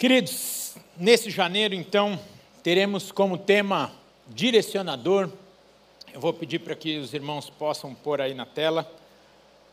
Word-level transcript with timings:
Queridos, 0.00 0.76
nesse 0.96 1.28
janeiro, 1.28 1.74
então, 1.74 2.18
teremos 2.62 3.12
como 3.12 3.36
tema 3.36 3.92
direcionador, 4.28 5.28
eu 6.14 6.18
vou 6.18 6.32
pedir 6.32 6.60
para 6.60 6.74
que 6.74 6.96
os 6.96 7.12
irmãos 7.12 7.50
possam 7.50 7.94
pôr 7.94 8.18
aí 8.18 8.32
na 8.32 8.46
tela, 8.46 8.90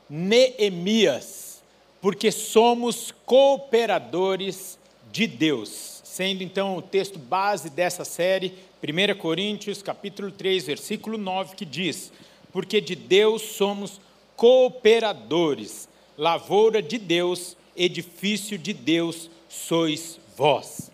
Neemias, 0.09 1.63
porque 2.01 2.29
somos 2.29 3.13
cooperadores 3.25 4.77
de 5.13 5.27
Deus. 5.27 6.01
Sendo 6.03 6.43
então 6.43 6.75
o 6.75 6.81
texto 6.81 7.17
base 7.17 7.69
dessa 7.69 8.03
série, 8.03 8.53
1 8.83 9.17
Coríntios, 9.17 9.81
capítulo 9.81 10.29
3, 10.29 10.65
versículo 10.65 11.17
9, 11.17 11.55
que 11.55 11.63
diz: 11.63 12.11
Porque 12.51 12.81
de 12.81 12.97
Deus 12.97 13.43
somos 13.43 14.01
cooperadores, 14.35 15.87
lavoura 16.17 16.81
de 16.81 16.97
Deus, 16.97 17.55
edifício 17.77 18.57
de 18.57 18.73
Deus 18.73 19.29
sois 19.49 20.19
vós. 20.35 20.91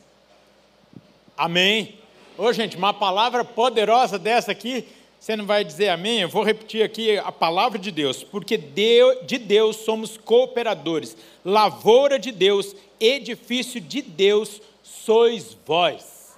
Amém? 1.37 1.99
Ô, 2.37 2.51
gente, 2.51 2.77
uma 2.77 2.93
palavra 2.93 3.43
poderosa 3.43 4.17
dessa 4.17 4.51
aqui, 4.51 4.85
você 5.19 5.35
não 5.35 5.45
vai 5.45 5.63
dizer 5.63 5.89
amém? 5.89 6.21
Eu 6.21 6.29
vou 6.29 6.43
repetir 6.43 6.83
aqui 6.83 7.17
a 7.17 7.31
palavra 7.31 7.79
de 7.79 7.91
Deus, 7.91 8.23
porque 8.23 8.57
de 8.57 9.37
Deus 9.37 9.77
somos 9.77 10.17
cooperadores, 10.17 11.15
lavoura 11.45 12.19
de 12.19 12.31
Deus, 12.31 12.75
edifício 12.99 13.79
de 13.79 14.01
Deus 14.01 14.61
sois 14.83 15.57
vós. 15.65 16.35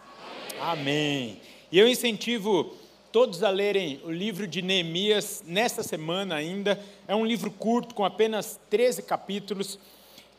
Amém. 0.60 1.40
E 1.72 1.80
eu 1.80 1.88
incentivo 1.88 2.76
todos 3.12 3.44
a 3.44 3.50
lerem 3.50 4.02
o 4.04 4.12
livro 4.12 4.46
de 4.46 4.62
Neemias 4.62 5.44
nesta 5.48 5.82
semana 5.82 6.36
ainda. 6.36 6.80
É 7.08 7.16
um 7.16 7.26
livro 7.26 7.50
curto, 7.50 7.96
com 7.96 8.04
apenas 8.04 8.60
13 8.70 9.04
capítulos 9.04 9.80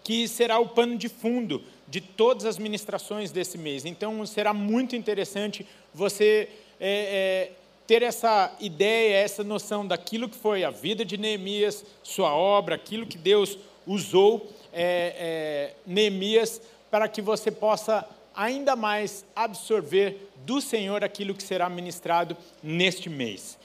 que 0.07 0.29
será 0.29 0.61
o 0.61 0.69
pano 0.69 0.97
de 0.97 1.09
fundo 1.09 1.65
de 1.89 2.01
todas 2.01 2.45
as 2.45 2.59
ministrações 2.59 3.33
desse 3.33 3.59
mês. 3.59 3.85
Então, 3.85 4.25
será 4.25 4.55
muito 4.55 4.95
interessante 4.95 5.67
você 5.93 6.49
é, 6.79 7.51
é, 7.51 7.53
ter 7.89 8.05
essa 8.05 8.55
ideia, 8.61 9.17
essa 9.17 9.43
noção 9.43 9.85
daquilo 9.85 10.29
que 10.29 10.37
foi 10.37 10.63
a 10.63 10.71
vida 10.71 11.05
de 11.05 11.17
Neemias, 11.17 11.85
sua 12.05 12.33
obra, 12.33 12.77
aquilo 12.77 13.05
que 13.05 13.19
Deus 13.19 13.59
usou 13.85 14.49
é, 14.73 15.17
é 15.19 15.75
Neemias 15.85 16.63
para 16.89 17.09
que 17.09 17.21
você 17.21 17.51
possa 17.51 18.09
ainda 18.33 18.77
mais 18.77 19.25
absorver 19.35 20.31
do 20.45 20.61
Senhor 20.61 21.03
aquilo 21.03 21.35
que 21.35 21.43
será 21.43 21.69
ministrado 21.69 22.37
neste 22.63 23.11
mês. 23.11 23.59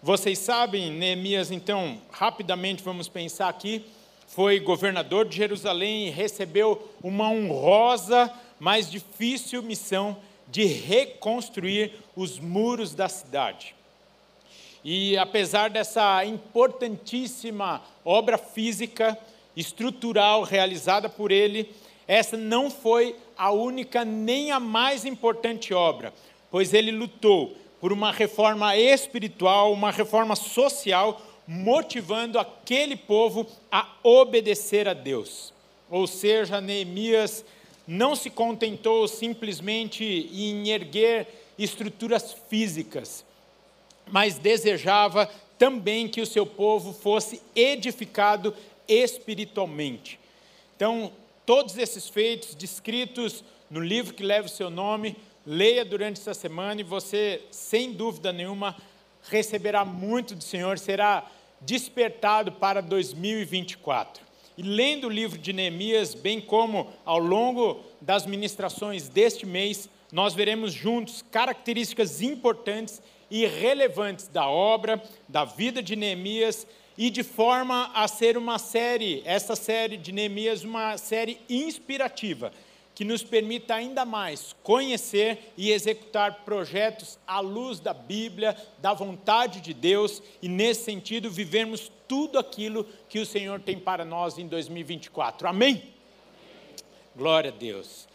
Vocês 0.00 0.38
sabem, 0.38 0.92
Neemias, 0.92 1.50
então, 1.50 2.00
rapidamente 2.12 2.84
vamos 2.84 3.08
pensar 3.08 3.48
aqui 3.48 3.84
foi 4.28 4.60
governador 4.60 5.26
de 5.26 5.36
Jerusalém 5.36 6.06
e 6.06 6.10
recebeu 6.10 6.86
uma 7.02 7.30
honrosa, 7.30 8.32
mas 8.60 8.90
difícil 8.90 9.62
missão 9.62 10.16
de 10.46 10.64
reconstruir 10.64 11.92
os 12.14 12.38
muros 12.38 12.94
da 12.94 13.08
cidade. 13.08 13.74
E 14.84 15.16
apesar 15.18 15.70
dessa 15.70 16.24
importantíssima 16.24 17.82
obra 18.04 18.38
física, 18.38 19.18
estrutural 19.56 20.42
realizada 20.42 21.08
por 21.08 21.32
ele, 21.32 21.74
essa 22.06 22.36
não 22.36 22.70
foi 22.70 23.16
a 23.36 23.50
única 23.50 24.04
nem 24.04 24.50
a 24.52 24.60
mais 24.60 25.04
importante 25.04 25.74
obra, 25.74 26.12
pois 26.50 26.72
ele 26.72 26.90
lutou 26.90 27.56
por 27.80 27.92
uma 27.92 28.12
reforma 28.12 28.76
espiritual, 28.76 29.72
uma 29.72 29.90
reforma 29.90 30.36
social 30.36 31.20
motivando 31.50 32.38
aquele 32.38 32.94
povo 32.94 33.46
a 33.72 33.90
obedecer 34.02 34.86
a 34.86 34.92
Deus. 34.92 35.54
Ou 35.88 36.06
seja, 36.06 36.60
Neemias 36.60 37.42
não 37.86 38.14
se 38.14 38.28
contentou 38.28 39.08
simplesmente 39.08 40.04
em 40.04 40.68
erguer 40.68 41.26
estruturas 41.58 42.36
físicas, 42.50 43.24
mas 44.06 44.36
desejava 44.36 45.26
também 45.58 46.06
que 46.06 46.20
o 46.20 46.26
seu 46.26 46.44
povo 46.44 46.92
fosse 46.92 47.40
edificado 47.56 48.54
espiritualmente. 48.86 50.20
Então, 50.76 51.10
todos 51.46 51.78
esses 51.78 52.10
feitos 52.10 52.54
descritos 52.54 53.42
no 53.70 53.80
livro 53.80 54.12
que 54.12 54.22
leva 54.22 54.46
o 54.46 54.50
seu 54.50 54.68
nome, 54.68 55.16
leia 55.46 55.82
durante 55.82 56.20
essa 56.20 56.34
semana 56.34 56.82
e 56.82 56.84
você, 56.84 57.40
sem 57.50 57.94
dúvida 57.94 58.34
nenhuma, 58.34 58.76
receberá 59.30 59.82
muito 59.82 60.34
do 60.34 60.44
Senhor, 60.44 60.78
será 60.78 61.26
despertado 61.60 62.52
para 62.52 62.80
2024. 62.80 64.22
E 64.56 64.62
lendo 64.62 65.06
o 65.06 65.10
livro 65.10 65.38
de 65.38 65.52
Neemias, 65.52 66.14
bem 66.14 66.40
como 66.40 66.88
ao 67.04 67.18
longo 67.18 67.80
das 68.00 68.26
ministrações 68.26 69.08
deste 69.08 69.46
mês, 69.46 69.88
nós 70.12 70.34
veremos 70.34 70.72
juntos 70.72 71.24
características 71.30 72.22
importantes 72.22 73.00
e 73.30 73.46
relevantes 73.46 74.26
da 74.26 74.48
obra, 74.48 75.02
da 75.28 75.44
vida 75.44 75.82
de 75.82 75.94
Neemias, 75.94 76.66
e 76.96 77.10
de 77.10 77.22
forma 77.22 77.92
a 77.94 78.08
ser 78.08 78.36
uma 78.36 78.58
série, 78.58 79.22
essa 79.24 79.54
série 79.54 79.96
de 79.96 80.10
Neemias, 80.10 80.64
uma 80.64 80.98
série 80.98 81.38
inspirativa, 81.48 82.52
que 82.98 83.04
nos 83.04 83.22
permita 83.22 83.76
ainda 83.76 84.04
mais 84.04 84.56
conhecer 84.60 85.52
e 85.56 85.70
executar 85.70 86.42
projetos 86.44 87.16
à 87.24 87.38
luz 87.38 87.78
da 87.78 87.94
Bíblia, 87.94 88.56
da 88.78 88.92
vontade 88.92 89.60
de 89.60 89.72
Deus 89.72 90.20
e, 90.42 90.48
nesse 90.48 90.82
sentido, 90.82 91.30
vivermos 91.30 91.92
tudo 92.08 92.40
aquilo 92.40 92.84
que 93.08 93.20
o 93.20 93.24
Senhor 93.24 93.60
tem 93.60 93.78
para 93.78 94.04
nós 94.04 94.36
em 94.36 94.48
2024. 94.48 95.46
Amém? 95.46 95.74
Amém. 95.74 95.94
Glória 97.14 97.52
a 97.52 97.54
Deus. 97.54 98.08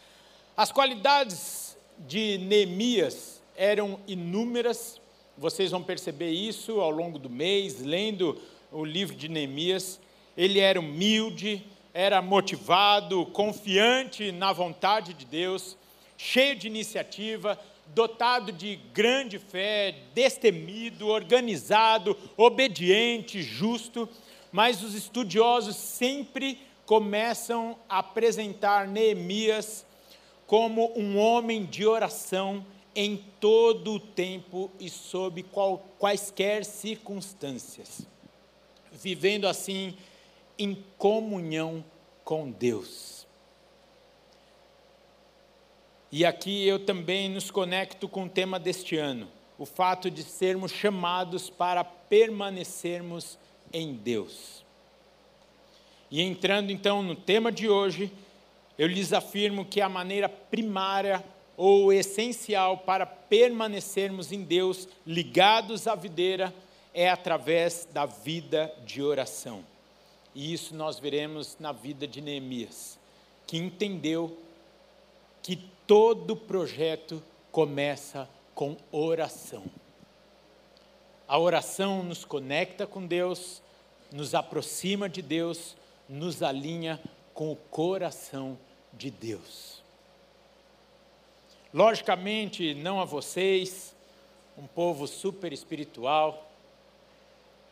As 0.54 0.70
qualidades 0.70 1.78
de 2.00 2.36
Neemias 2.36 3.40
eram 3.56 3.98
inúmeras, 4.06 5.00
vocês 5.38 5.70
vão 5.70 5.82
perceber 5.82 6.28
isso 6.28 6.78
ao 6.78 6.90
longo 6.90 7.18
do 7.18 7.30
mês, 7.30 7.80
lendo 7.80 8.38
o 8.70 8.84
livro 8.84 9.16
de 9.16 9.30
Neemias. 9.30 9.98
Ele 10.36 10.60
era 10.60 10.78
humilde, 10.78 11.64
era 11.94 12.20
motivado, 12.20 13.24
confiante 13.26 14.32
na 14.32 14.52
vontade 14.52 15.14
de 15.14 15.24
Deus, 15.24 15.76
cheio 16.18 16.56
de 16.56 16.66
iniciativa, 16.66 17.56
dotado 17.94 18.50
de 18.50 18.74
grande 18.92 19.38
fé, 19.38 19.94
destemido, 20.12 21.06
organizado, 21.06 22.18
obediente, 22.36 23.40
justo, 23.42 24.08
mas 24.50 24.82
os 24.82 24.94
estudiosos 24.94 25.76
sempre 25.76 26.58
começam 26.84 27.78
a 27.88 28.00
apresentar 28.00 28.88
Neemias 28.88 29.86
como 30.48 30.92
um 30.98 31.16
homem 31.16 31.64
de 31.64 31.86
oração 31.86 32.66
em 32.94 33.24
todo 33.40 33.94
o 33.94 34.00
tempo 34.00 34.68
e 34.80 34.90
sob 34.90 35.44
qual, 35.44 35.78
quaisquer 35.98 36.64
circunstâncias, 36.64 38.02
vivendo 38.92 39.46
assim 39.46 39.96
em 40.58 40.84
comunhão 40.98 41.84
com 42.24 42.50
Deus. 42.50 43.26
E 46.10 46.24
aqui 46.24 46.66
eu 46.66 46.78
também 46.78 47.28
nos 47.28 47.50
conecto 47.50 48.08
com 48.08 48.24
o 48.24 48.28
tema 48.28 48.58
deste 48.58 48.96
ano, 48.96 49.28
o 49.58 49.66
fato 49.66 50.10
de 50.10 50.22
sermos 50.22 50.70
chamados 50.70 51.50
para 51.50 51.82
permanecermos 51.82 53.36
em 53.72 53.94
Deus. 53.94 54.64
E 56.10 56.22
entrando 56.22 56.70
então 56.70 57.02
no 57.02 57.16
tema 57.16 57.50
de 57.50 57.68
hoje, 57.68 58.12
eu 58.78 58.86
lhes 58.86 59.12
afirmo 59.12 59.64
que 59.64 59.80
a 59.80 59.88
maneira 59.88 60.28
primária 60.28 61.24
ou 61.56 61.92
essencial 61.92 62.78
para 62.78 63.06
permanecermos 63.06 64.30
em 64.30 64.42
Deus, 64.42 64.88
ligados 65.06 65.88
à 65.88 65.94
videira, 65.94 66.54
é 66.92 67.10
através 67.10 67.88
da 67.92 68.06
vida 68.06 68.72
de 68.84 69.02
oração. 69.02 69.73
E 70.34 70.52
isso 70.52 70.74
nós 70.74 70.98
veremos 70.98 71.56
na 71.60 71.72
vida 71.72 72.06
de 72.06 72.20
Neemias, 72.20 72.98
que 73.46 73.56
entendeu 73.56 74.36
que 75.42 75.56
todo 75.86 76.34
projeto 76.34 77.22
começa 77.52 78.28
com 78.54 78.76
oração. 78.90 79.64
A 81.28 81.38
oração 81.38 82.02
nos 82.02 82.24
conecta 82.24 82.86
com 82.86 83.06
Deus, 83.06 83.62
nos 84.10 84.34
aproxima 84.34 85.08
de 85.08 85.22
Deus, 85.22 85.76
nos 86.08 86.42
alinha 86.42 87.00
com 87.32 87.52
o 87.52 87.56
coração 87.56 88.58
de 88.92 89.10
Deus. 89.10 89.82
Logicamente, 91.72 92.74
não 92.74 93.00
a 93.00 93.04
vocês, 93.04 93.94
um 94.56 94.66
povo 94.66 95.06
super 95.06 95.52
espiritual, 95.52 96.48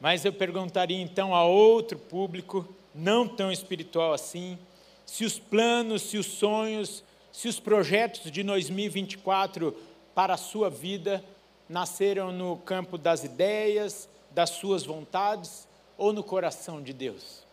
mas 0.02 0.24
eu 0.24 0.32
perguntaria 0.32 1.00
então 1.00 1.32
a 1.32 1.44
outro 1.44 1.96
público, 1.96 2.68
não 2.92 3.28
tão 3.28 3.52
espiritual 3.52 4.12
assim, 4.12 4.58
se 5.06 5.24
os 5.24 5.38
planos, 5.38 6.02
se 6.02 6.18
os 6.18 6.26
sonhos, 6.26 7.04
se 7.32 7.46
os 7.46 7.60
projetos 7.60 8.28
de 8.28 8.42
2024 8.42 9.72
para 10.12 10.34
a 10.34 10.36
sua 10.36 10.68
vida 10.68 11.24
nasceram 11.68 12.32
no 12.32 12.56
campo 12.56 12.98
das 12.98 13.22
ideias, 13.22 14.08
das 14.32 14.50
suas 14.50 14.84
vontades 14.84 15.68
ou 15.96 16.12
no 16.12 16.24
coração 16.24 16.82
de 16.82 16.92
Deus? 16.92 17.44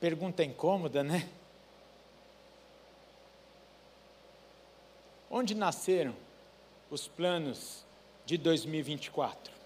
Pergunta 0.00 0.42
incômoda, 0.42 1.04
né? 1.04 1.28
Onde 5.30 5.54
nasceram 5.54 6.16
os 6.90 7.06
planos 7.06 7.84
de 8.26 8.36
2024? 8.36 9.59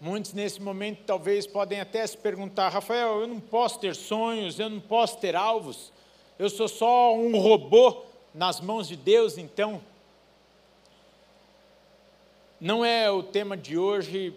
Muitos 0.00 0.32
nesse 0.32 0.62
momento 0.62 1.02
talvez 1.04 1.44
podem 1.44 1.80
até 1.80 2.06
se 2.06 2.16
perguntar: 2.16 2.68
Rafael, 2.68 3.20
eu 3.20 3.26
não 3.26 3.40
posso 3.40 3.80
ter 3.80 3.96
sonhos, 3.96 4.58
eu 4.58 4.70
não 4.70 4.80
posso 4.80 5.18
ter 5.18 5.34
alvos, 5.34 5.92
eu 6.38 6.48
sou 6.48 6.68
só 6.68 7.16
um 7.16 7.36
robô 7.36 8.04
nas 8.32 8.60
mãos 8.60 8.86
de 8.86 8.96
Deus, 8.96 9.36
então. 9.36 9.80
Não 12.60 12.84
é 12.84 13.10
o 13.10 13.22
tema 13.22 13.56
de 13.56 13.76
hoje, 13.76 14.34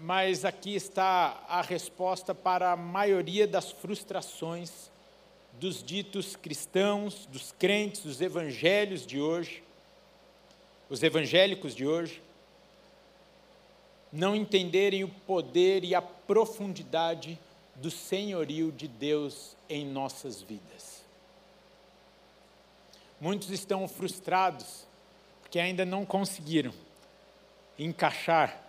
mas 0.00 0.44
aqui 0.44 0.74
está 0.74 1.42
a 1.48 1.60
resposta 1.62 2.34
para 2.34 2.72
a 2.72 2.76
maioria 2.76 3.46
das 3.46 3.70
frustrações 3.70 4.90
dos 5.52 5.82
ditos 5.82 6.36
cristãos, 6.36 7.26
dos 7.26 7.52
crentes, 7.52 8.02
dos 8.02 8.20
evangelhos 8.20 9.06
de 9.06 9.20
hoje, 9.20 9.62
os 10.88 11.02
evangélicos 11.02 11.74
de 11.74 11.86
hoje 11.86 12.22
não 14.12 14.36
entenderem 14.36 15.04
o 15.04 15.08
poder 15.08 15.84
e 15.84 15.94
a 15.94 16.02
profundidade 16.02 17.38
do 17.76 17.90
senhorio 17.90 18.70
de 18.70 18.86
Deus 18.86 19.56
em 19.68 19.86
nossas 19.86 20.42
vidas. 20.42 21.02
Muitos 23.20 23.50
estão 23.50 23.88
frustrados 23.88 24.84
porque 25.40 25.58
ainda 25.58 25.84
não 25.84 26.04
conseguiram 26.04 26.72
encaixar 27.78 28.60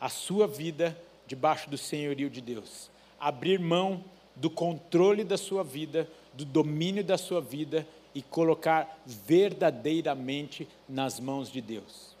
a 0.00 0.08
sua 0.08 0.46
vida 0.46 0.96
debaixo 1.26 1.68
do 1.68 1.76
senhorio 1.76 2.30
de 2.30 2.40
Deus, 2.40 2.90
abrir 3.18 3.58
mão 3.58 4.04
do 4.36 4.50
controle 4.50 5.24
da 5.24 5.36
sua 5.36 5.62
vida, 5.62 6.08
do 6.32 6.44
domínio 6.44 7.04
da 7.04 7.16
sua 7.16 7.40
vida 7.40 7.86
e 8.14 8.22
colocar 8.22 9.00
verdadeiramente 9.06 10.68
nas 10.88 11.18
mãos 11.18 11.50
de 11.50 11.60
Deus. 11.60 12.13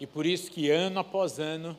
E 0.00 0.06
por 0.06 0.24
isso 0.26 0.50
que 0.50 0.70
ano 0.70 1.00
após 1.00 1.38
ano, 1.38 1.76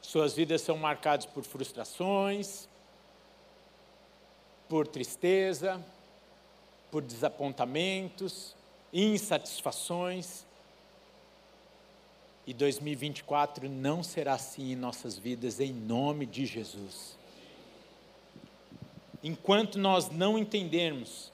suas 0.00 0.34
vidas 0.34 0.62
são 0.62 0.76
marcadas 0.76 1.26
por 1.26 1.44
frustrações, 1.44 2.68
por 4.68 4.86
tristeza, 4.86 5.84
por 6.90 7.02
desapontamentos, 7.02 8.54
insatisfações. 8.92 10.44
E 12.46 12.54
2024 12.54 13.68
não 13.68 14.02
será 14.02 14.34
assim 14.34 14.72
em 14.72 14.76
nossas 14.76 15.16
vidas, 15.16 15.60
em 15.60 15.72
nome 15.72 16.24
de 16.24 16.46
Jesus. 16.46 17.16
Enquanto 19.22 19.78
nós 19.78 20.10
não 20.10 20.38
entendermos 20.38 21.30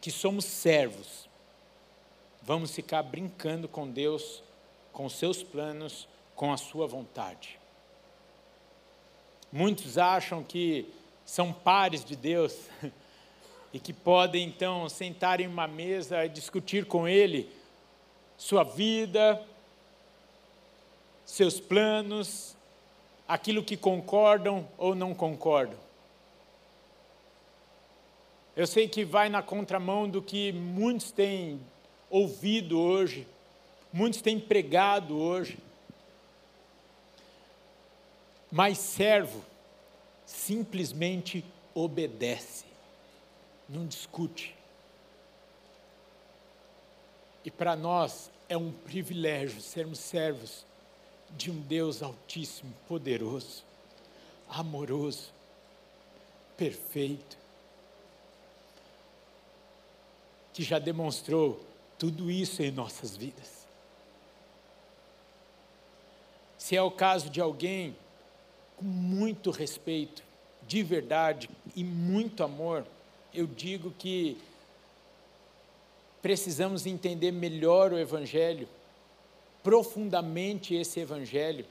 que 0.00 0.10
somos 0.10 0.46
servos, 0.46 1.27
vamos 2.48 2.74
ficar 2.74 3.02
brincando 3.02 3.68
com 3.68 3.86
Deus, 3.86 4.42
com 4.90 5.06
seus 5.06 5.42
planos, 5.42 6.08
com 6.34 6.50
a 6.50 6.56
sua 6.56 6.86
vontade. 6.86 7.58
Muitos 9.52 9.98
acham 9.98 10.42
que 10.42 10.88
são 11.26 11.52
pares 11.52 12.02
de 12.02 12.16
Deus 12.16 12.58
e 13.70 13.78
que 13.78 13.92
podem 13.92 14.48
então 14.48 14.88
sentar 14.88 15.42
em 15.42 15.46
uma 15.46 15.68
mesa 15.68 16.24
e 16.24 16.28
discutir 16.30 16.86
com 16.86 17.06
Ele 17.06 17.54
sua 18.38 18.64
vida, 18.64 19.44
seus 21.26 21.60
planos, 21.60 22.56
aquilo 23.28 23.62
que 23.62 23.76
concordam 23.76 24.66
ou 24.78 24.94
não 24.94 25.14
concordam. 25.14 25.78
Eu 28.56 28.66
sei 28.66 28.88
que 28.88 29.04
vai 29.04 29.28
na 29.28 29.42
contramão 29.42 30.08
do 30.08 30.22
que 30.22 30.50
muitos 30.50 31.10
têm 31.10 31.60
ouvido 32.10 32.80
hoje, 32.80 33.26
muitos 33.92 34.22
têm 34.22 34.38
pregado 34.38 35.16
hoje. 35.16 35.58
Mas 38.50 38.78
servo 38.78 39.44
simplesmente 40.24 41.44
obedece, 41.74 42.64
não 43.68 43.86
discute. 43.86 44.54
E 47.44 47.50
para 47.50 47.76
nós 47.76 48.30
é 48.48 48.56
um 48.56 48.72
privilégio 48.72 49.60
sermos 49.60 49.98
servos 49.98 50.64
de 51.36 51.50
um 51.50 51.60
Deus 51.60 52.02
Altíssimo, 52.02 52.72
poderoso, 52.86 53.62
amoroso, 54.48 55.30
perfeito, 56.56 57.36
que 60.52 60.62
já 60.62 60.78
demonstrou 60.78 61.60
tudo 61.98 62.30
isso 62.30 62.62
em 62.62 62.70
nossas 62.70 63.16
vidas. 63.16 63.66
Se 66.56 66.76
é 66.76 66.82
o 66.82 66.90
caso 66.90 67.30
de 67.30 67.40
alguém 67.40 67.96
com 68.76 68.84
muito 68.84 69.50
respeito, 69.50 70.22
de 70.66 70.82
verdade 70.82 71.48
e 71.74 71.82
muito 71.82 72.44
amor, 72.44 72.86
eu 73.32 73.46
digo 73.46 73.90
que 73.98 74.38
precisamos 76.20 76.86
entender 76.86 77.32
melhor 77.32 77.92
o 77.92 77.98
Evangelho, 77.98 78.68
profundamente 79.62 80.74
esse 80.74 81.00
Evangelho, 81.00 81.64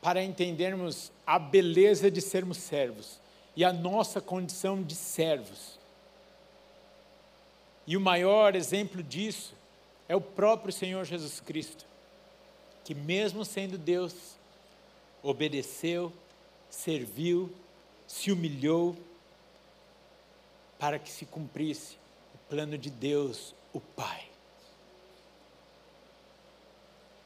para 0.00 0.22
entendermos 0.22 1.10
a 1.26 1.38
beleza 1.38 2.10
de 2.10 2.20
sermos 2.20 2.58
servos 2.58 3.18
e 3.56 3.64
a 3.64 3.72
nossa 3.72 4.20
condição 4.20 4.82
de 4.82 4.94
servos. 4.94 5.79
E 7.90 7.96
o 7.96 8.00
maior 8.00 8.54
exemplo 8.54 9.02
disso 9.02 9.52
é 10.08 10.14
o 10.14 10.20
próprio 10.20 10.72
Senhor 10.72 11.04
Jesus 11.04 11.40
Cristo, 11.40 11.84
que, 12.84 12.94
mesmo 12.94 13.44
sendo 13.44 13.76
Deus, 13.76 14.14
obedeceu, 15.24 16.12
serviu, 16.68 17.52
se 18.06 18.30
humilhou, 18.30 18.96
para 20.78 21.00
que 21.00 21.10
se 21.10 21.26
cumprisse 21.26 21.96
o 22.32 22.38
plano 22.48 22.78
de 22.78 22.90
Deus, 22.90 23.56
o 23.72 23.80
Pai. 23.80 24.22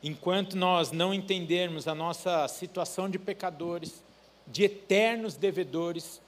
Enquanto 0.03 0.57
nós 0.57 0.91
não 0.91 1.13
entendermos 1.13 1.87
a 1.87 1.95
nossa 1.95 2.49
situação 2.49 3.11
de 3.11 3.19
pecadores, 3.19 4.03
de 4.47 4.65
eternos 4.65 5.37
devedores, 5.37 6.23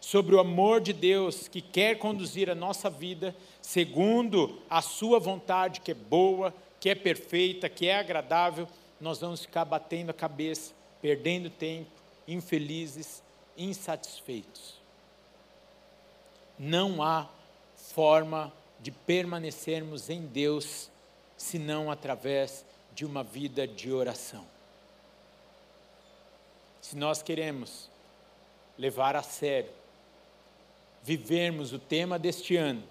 sobre 0.00 0.34
o 0.34 0.40
amor 0.40 0.80
de 0.80 0.92
Deus 0.92 1.46
que 1.46 1.60
quer 1.60 1.98
conduzir 1.98 2.48
a 2.48 2.54
nossa 2.54 2.88
vida 2.88 3.36
segundo 3.60 4.58
a 4.68 4.80
sua 4.80 5.20
vontade, 5.20 5.82
que 5.82 5.90
é 5.90 5.94
boa, 5.94 6.54
que 6.80 6.88
é 6.88 6.94
perfeita, 6.94 7.68
que 7.68 7.86
é 7.86 7.98
agradável, 7.98 8.66
nós 9.00 9.20
vamos 9.20 9.42
ficar 9.42 9.64
batendo 9.64 10.10
a 10.10 10.14
cabeça, 10.14 10.72
perdendo 11.02 11.50
tempo, 11.50 11.90
infelizes, 12.26 13.22
insatisfeitos. 13.56 14.74
Não 16.58 17.02
há 17.02 17.28
forma 17.76 18.52
de 18.80 18.90
permanecermos 18.90 20.08
em 20.08 20.22
Deus 20.22 20.90
senão 21.36 21.90
através 21.90 22.64
de 22.94 23.04
uma 23.04 23.22
vida 23.22 23.66
de 23.66 23.92
oração. 23.92 24.46
Se 26.80 26.96
nós 26.96 27.22
queremos 27.22 27.88
levar 28.78 29.16
a 29.16 29.22
sério 29.22 29.79
vivermos 31.02 31.72
o 31.72 31.78
tema 31.78 32.18
deste 32.18 32.56
ano, 32.56 32.82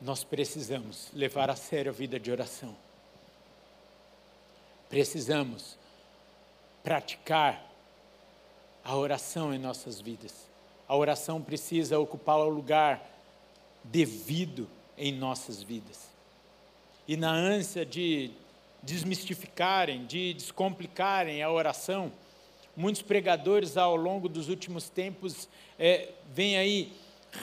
nós 0.00 0.22
precisamos 0.22 1.08
levar 1.12 1.50
a 1.50 1.56
sério 1.56 1.90
a 1.90 1.94
vida 1.94 2.18
de 2.20 2.30
oração. 2.30 2.76
Precisamos 4.88 5.78
praticar 6.82 7.64
a 8.84 8.94
oração 8.94 9.54
em 9.54 9.58
nossas 9.58 10.00
vidas. 10.00 10.46
A 10.86 10.94
oração 10.94 11.40
precisa 11.40 11.98
ocupar 11.98 12.36
o 12.38 12.50
lugar 12.50 13.02
devido 13.82 14.68
em 14.96 15.10
nossas 15.12 15.62
vidas. 15.62 16.08
E 17.08 17.16
na 17.16 17.30
ânsia 17.32 17.84
de 17.84 18.30
desmistificarem, 18.82 20.04
de 20.04 20.34
descomplicarem 20.34 21.42
a 21.42 21.50
oração, 21.50 22.12
Muitos 22.76 23.02
pregadores 23.02 23.76
ao 23.76 23.94
longo 23.94 24.28
dos 24.28 24.48
últimos 24.48 24.88
tempos 24.88 25.48
é, 25.78 26.10
vêm 26.32 26.56
aí 26.56 26.92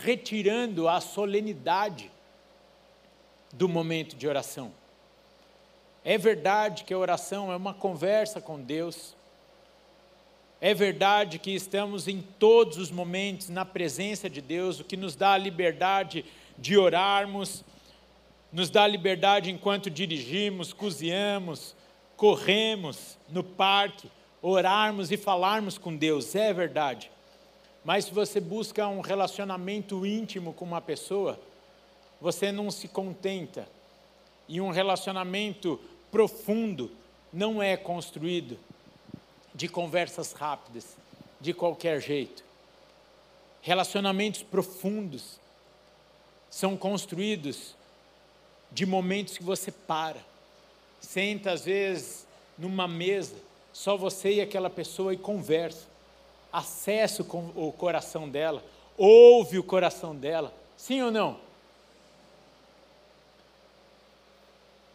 retirando 0.04 0.88
a 0.88 1.00
solenidade 1.00 2.12
do 3.54 3.68
momento 3.68 4.16
de 4.16 4.28
oração. 4.28 4.72
É 6.04 6.18
verdade 6.18 6.84
que 6.84 6.94
a 6.94 6.98
oração 6.98 7.52
é 7.52 7.56
uma 7.56 7.74
conversa 7.74 8.42
com 8.42 8.60
Deus. 8.60 9.16
É 10.60 10.74
verdade 10.74 11.40
que 11.40 11.52
estamos 11.52 12.08
em 12.08 12.22
todos 12.22 12.78
os 12.78 12.92
momentos 12.92 13.50
na 13.50 13.66
presença 13.66 14.30
de 14.30 14.42
Deus, 14.42 14.80
o 14.80 14.84
que 14.84 14.98
nos 14.98 15.16
dá 15.16 15.34
a 15.34 15.38
liberdade 15.38 16.26
de 16.58 16.78
orarmos, 16.78 17.64
nos 18.52 18.70
dá 18.70 18.84
a 18.84 18.88
liberdade 18.88 19.50
enquanto 19.50 19.90
dirigimos, 19.90 20.74
cozinhamos, 20.74 21.76
corremos 22.16 23.18
no 23.30 23.44
parque, 23.44 24.10
orarmos 24.42 25.12
e 25.12 25.18
falarmos 25.18 25.78
com 25.78 25.96
Deus, 25.96 26.36
é 26.36 26.54
verdade. 26.54 27.12
Mas 27.84 28.06
se 28.06 28.14
você 28.14 28.40
busca 28.40 28.88
um 28.88 29.02
relacionamento 29.02 30.06
íntimo 30.06 30.54
com 30.54 30.66
uma 30.66 30.82
pessoa, 30.82 31.40
você 32.20 32.52
não 32.52 32.70
se 32.70 32.88
contenta. 32.88 33.68
E 34.48 34.62
um 34.62 34.70
relacionamento 34.70 35.80
profundo 36.12 36.92
não 37.32 37.62
é 37.62 37.78
construído 37.78 38.58
de 39.54 39.68
conversas 39.68 40.34
rápidas, 40.34 40.96
de 41.40 41.54
qualquer 41.54 42.02
jeito. 42.02 42.44
Relacionamentos 43.62 44.44
profundos 44.44 45.40
são 46.50 46.76
construídos 46.76 47.76
de 48.72 48.86
momentos 48.86 49.38
que 49.38 49.44
você 49.44 49.72
para, 49.72 50.20
senta 51.00 51.52
às 51.52 51.66
vezes 51.66 52.28
numa 52.58 52.88
mesa, 52.88 53.36
só 53.74 53.96
você 53.96 54.34
e 54.34 54.42
aquela 54.42 54.70
pessoa 54.70 55.14
e 55.14 55.18
conversa, 55.18 55.88
acessa 56.52 57.24
o 57.24 57.72
coração 57.72 58.28
dela, 58.30 58.64
ouve 58.98 59.58
o 59.58 59.64
coração 59.64 60.16
dela, 60.16 60.54
sim 60.76 61.02
ou 61.02 61.12
não? 61.12 61.38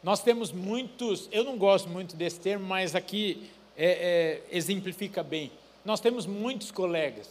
Nós 0.03 0.21
temos 0.21 0.53
muitos, 0.53 1.29
eu 1.33 1.43
não 1.43 1.57
gosto 1.59 1.89
muito 1.89 2.15
desse 2.15 2.39
termo, 2.39 2.65
mas 2.65 2.95
aqui 2.95 3.51
é, 3.77 4.43
é, 4.51 4.57
exemplifica 4.57 5.23
bem. 5.23 5.51
Nós 5.85 5.99
temos 5.99 6.27
muitos 6.27 6.71
colegas. 6.71 7.29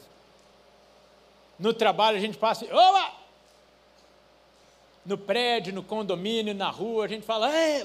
No 1.57 1.73
trabalho 1.73 2.17
a 2.17 2.19
gente 2.19 2.37
passa, 2.37 2.65
opa! 2.65 3.13
No 5.05 5.17
prédio, 5.17 5.73
no 5.73 5.83
condomínio, 5.83 6.53
na 6.53 6.69
rua, 6.69 7.05
a 7.05 7.07
gente 7.07 7.25
fala, 7.25 7.49
Ei, 7.55 7.83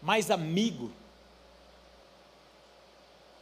mas 0.00 0.30
amigo. 0.30 0.92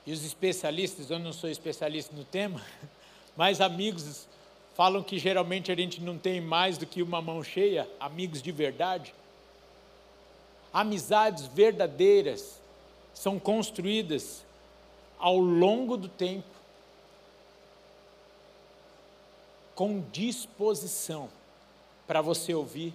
E 0.05 0.13
os 0.13 0.25
especialistas, 0.25 1.11
eu 1.11 1.19
não 1.19 1.33
sou 1.33 1.49
especialista 1.49 2.15
no 2.15 2.25
tema, 2.25 2.61
mas 3.37 3.61
amigos 3.61 4.27
falam 4.75 5.03
que 5.03 5.19
geralmente 5.19 5.71
a 5.71 5.77
gente 5.77 6.01
não 6.01 6.19
tem 6.19 6.41
mais 6.41 6.79
do 6.79 6.87
que 6.87 7.03
uma 7.03 7.21
mão 7.21 7.43
cheia, 7.43 7.89
amigos 8.01 8.43
de 8.43 8.51
verdade. 8.51 9.15
Amizades 10.73 11.47
verdadeiras 11.47 12.61
são 13.13 13.39
construídas 13.39 14.45
ao 15.19 15.39
longo 15.39 15.97
do 15.97 16.09
tempo, 16.09 16.49
com 19.75 20.01
disposição 20.11 21.29
para 22.07 22.21
você 22.21 22.55
ouvir. 22.55 22.93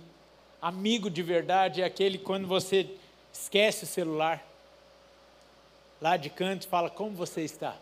Amigo 0.62 1.10
de 1.10 1.22
verdade 1.22 1.82
é 1.82 1.86
aquele 1.86 2.18
quando 2.18 2.48
você 2.48 2.90
esquece 3.32 3.84
o 3.84 3.88
celular, 3.88 4.47
lá 6.02 6.18
de 6.18 6.30
canto 6.30 6.68
fala: 6.68 6.90
Como 6.90 7.16
você 7.16 7.42
está? 7.42 7.76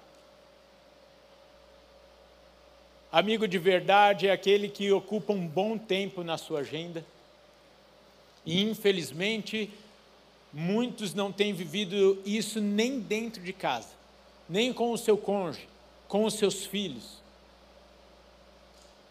Amigo 3.12 3.48
de 3.48 3.58
verdade 3.58 4.28
é 4.28 4.32
aquele 4.32 4.68
que 4.70 4.92
ocupa 4.92 5.32
um 5.32 5.48
bom 5.48 5.78
tempo 5.78 6.24
na 6.24 6.38
sua 6.38 6.60
agenda. 6.60 7.06
E 8.46 8.62
infelizmente, 8.62 9.72
Muitos 10.58 11.14
não 11.14 11.34
têm 11.34 11.52
vivido 11.52 12.18
isso 12.26 12.62
nem 12.62 12.98
dentro 12.98 13.44
de 13.44 13.52
casa, 13.52 13.90
nem 14.48 14.72
com 14.72 14.94
o 14.94 14.98
seu 14.98 15.18
cônjuge, 15.18 15.68
com 16.08 16.24
os 16.24 16.36
seus 16.36 16.66
filhos. 16.66 17.18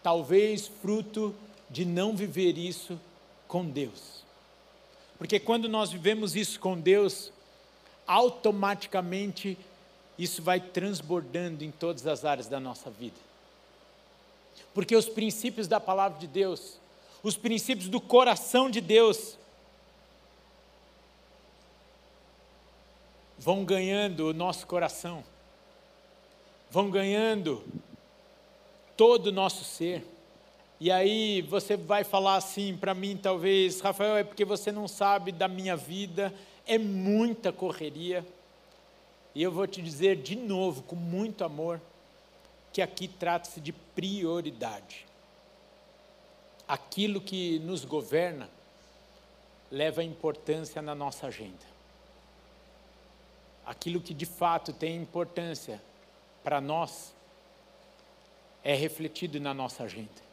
Talvez 0.01 0.65
fruto 0.81 1.35
de 1.69 1.85
não 1.85 2.15
viver 2.15 2.57
isso 2.57 2.99
com 3.47 3.63
Deus. 3.63 4.23
Porque 5.19 5.39
quando 5.39 5.69
nós 5.69 5.91
vivemos 5.91 6.35
isso 6.35 6.59
com 6.59 6.79
Deus, 6.79 7.31
automaticamente 8.07 9.57
isso 10.17 10.41
vai 10.41 10.59
transbordando 10.59 11.63
em 11.63 11.71
todas 11.71 12.07
as 12.07 12.23
áreas 12.23 12.47
da 12.47 12.59
nossa 12.59 12.89
vida. 12.89 13.17
Porque 14.73 14.95
os 14.95 15.07
princípios 15.07 15.67
da 15.67 15.79
palavra 15.79 16.19
de 16.19 16.27
Deus, 16.27 16.77
os 17.21 17.35
princípios 17.35 17.89
do 17.89 17.99
coração 17.99 18.69
de 18.69 18.79
Deus, 18.79 19.37
vão 23.37 23.63
ganhando 23.63 24.29
o 24.29 24.33
nosso 24.33 24.65
coração, 24.65 25.23
vão 26.71 26.89
ganhando 26.89 27.63
todo 28.97 29.27
o 29.27 29.31
nosso 29.31 29.63
ser. 29.63 30.05
E 30.79 30.91
aí 30.91 31.41
você 31.41 31.77
vai 31.77 32.03
falar 32.03 32.35
assim 32.35 32.75
para 32.75 32.93
mim, 32.93 33.17
talvez, 33.17 33.79
Rafael, 33.81 34.17
é 34.17 34.23
porque 34.23 34.43
você 34.43 34.71
não 34.71 34.87
sabe 34.87 35.31
da 35.31 35.47
minha 35.47 35.75
vida, 35.75 36.33
é 36.65 36.77
muita 36.77 37.51
correria. 37.51 38.25
E 39.33 39.43
eu 39.43 39.51
vou 39.51 39.67
te 39.67 39.81
dizer 39.81 40.17
de 40.17 40.35
novo, 40.35 40.83
com 40.83 40.95
muito 40.95 41.43
amor, 41.43 41.81
que 42.71 42.81
aqui 42.81 43.07
trata-se 43.07 43.59
de 43.59 43.73
prioridade. 43.73 45.05
Aquilo 46.67 47.21
que 47.21 47.59
nos 47.59 47.85
governa 47.85 48.49
leva 49.71 50.03
importância 50.03 50.81
na 50.81 50.95
nossa 50.95 51.27
agenda 51.27 51.75
aquilo 53.65 53.99
que 53.99 54.13
de 54.13 54.25
fato 54.25 54.71
tem 54.71 54.95
importância 55.01 55.81
para 56.43 56.61
nós 56.61 57.13
é 58.63 58.73
refletido 58.73 59.39
na 59.39 59.53
nossa 59.53 59.83
agenda. 59.83 60.23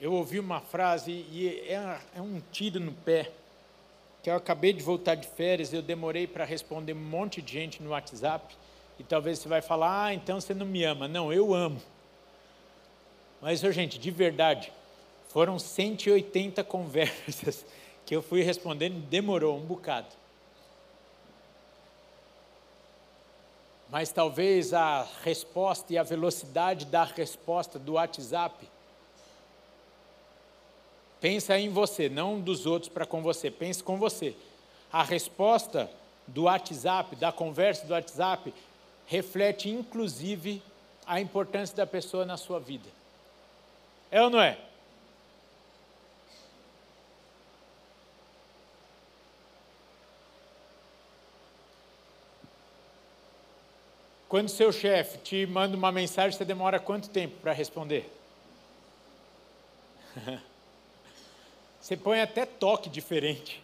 Eu 0.00 0.14
ouvi 0.14 0.40
uma 0.40 0.62
frase 0.62 1.12
e 1.30 1.46
é, 1.68 2.00
é 2.16 2.22
um 2.22 2.40
tiro 2.50 2.80
no 2.80 2.90
pé, 2.90 3.30
que 4.22 4.30
eu 4.30 4.34
acabei 4.34 4.72
de 4.72 4.82
voltar 4.82 5.14
de 5.14 5.28
férias, 5.28 5.74
eu 5.74 5.82
demorei 5.82 6.26
para 6.26 6.42
responder 6.42 6.94
um 6.94 7.00
monte 7.00 7.42
de 7.42 7.52
gente 7.52 7.82
no 7.82 7.90
WhatsApp, 7.90 8.56
e 8.98 9.04
talvez 9.04 9.38
você 9.38 9.48
vai 9.48 9.60
falar, 9.60 10.06
ah, 10.06 10.14
então 10.14 10.40
você 10.40 10.54
não 10.54 10.64
me 10.64 10.84
ama. 10.84 11.06
Não, 11.06 11.30
eu 11.30 11.52
amo. 11.52 11.82
Mas, 13.42 13.60
gente, 13.60 13.98
de 13.98 14.10
verdade, 14.10 14.72
foram 15.28 15.58
180 15.58 16.64
conversas 16.64 17.66
que 18.06 18.16
eu 18.16 18.22
fui 18.22 18.42
respondendo, 18.42 19.00
demorou 19.06 19.58
um 19.58 19.64
bocado. 19.64 20.08
Mas 23.90 24.10
talvez 24.10 24.72
a 24.72 25.06
resposta 25.22 25.92
e 25.92 25.98
a 25.98 26.02
velocidade 26.02 26.86
da 26.86 27.04
resposta 27.04 27.78
do 27.78 27.94
WhatsApp. 27.94 28.66
Pensa 31.20 31.58
em 31.58 31.68
você, 31.68 32.08
não 32.08 32.40
dos 32.40 32.64
outros 32.64 32.90
para 32.90 33.04
com 33.04 33.22
você, 33.22 33.50
pense 33.50 33.82
com 33.82 33.98
você. 33.98 34.34
A 34.90 35.02
resposta 35.02 35.90
do 36.26 36.44
WhatsApp, 36.44 37.14
da 37.16 37.30
conversa 37.30 37.86
do 37.86 37.92
WhatsApp, 37.92 38.54
reflete 39.06 39.68
inclusive 39.68 40.62
a 41.06 41.20
importância 41.20 41.76
da 41.76 41.86
pessoa 41.86 42.24
na 42.24 42.36
sua 42.36 42.58
vida. 42.58 42.88
É 44.10 44.22
ou 44.22 44.30
não 44.30 44.40
é? 44.40 44.58
Quando 54.28 54.48
seu 54.48 54.72
chefe 54.72 55.18
te 55.18 55.44
manda 55.44 55.76
uma 55.76 55.90
mensagem, 55.90 56.38
você 56.38 56.44
demora 56.44 56.78
quanto 56.78 57.10
tempo 57.10 57.36
para 57.40 57.52
responder? 57.52 58.08
Você 61.80 61.96
põe 61.96 62.20
até 62.20 62.44
toque 62.44 62.90
diferente. 62.90 63.62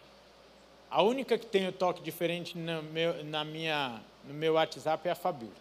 A 0.89 1.03
única 1.03 1.37
que 1.37 1.45
tem 1.45 1.67
o 1.67 1.71
toque 1.71 2.01
diferente 2.01 2.57
no 2.57 2.81
meu, 2.83 3.23
na 3.25 3.43
minha, 3.43 4.01
no 4.25 4.33
meu 4.33 4.53
WhatsApp 4.53 5.07
é 5.07 5.11
a 5.11 5.15
Fabíola. 5.15 5.53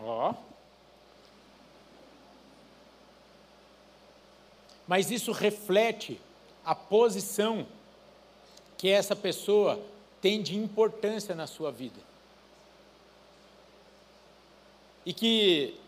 Ó. 0.00 0.34
Mas 4.86 5.10
isso 5.10 5.32
reflete 5.32 6.20
a 6.64 6.74
posição 6.74 7.66
que 8.76 8.88
essa 8.88 9.14
pessoa 9.14 9.80
tem 10.20 10.42
de 10.42 10.56
importância 10.56 11.34
na 11.34 11.46
sua 11.46 11.70
vida 11.70 12.00
e 15.06 15.12
que 15.12 15.78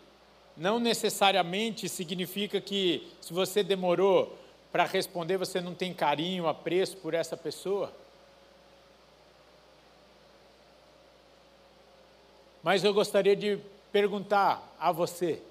não 0.57 0.79
necessariamente 0.79 1.87
significa 1.87 2.59
que 2.59 3.07
se 3.21 3.31
você 3.31 3.61
demorou 3.61 4.35
para 4.71 4.85
responder, 4.85 5.37
você 5.37 5.61
não 5.61 5.75
tem 5.75 5.93
carinho, 5.93 6.47
apreço 6.47 6.97
por 6.97 7.13
essa 7.13 7.37
pessoa. 7.37 7.93
Mas 12.63 12.83
eu 12.83 12.93
gostaria 12.93 13.35
de 13.35 13.59
perguntar 13.91 14.75
a 14.79 14.91
você: 14.91 15.41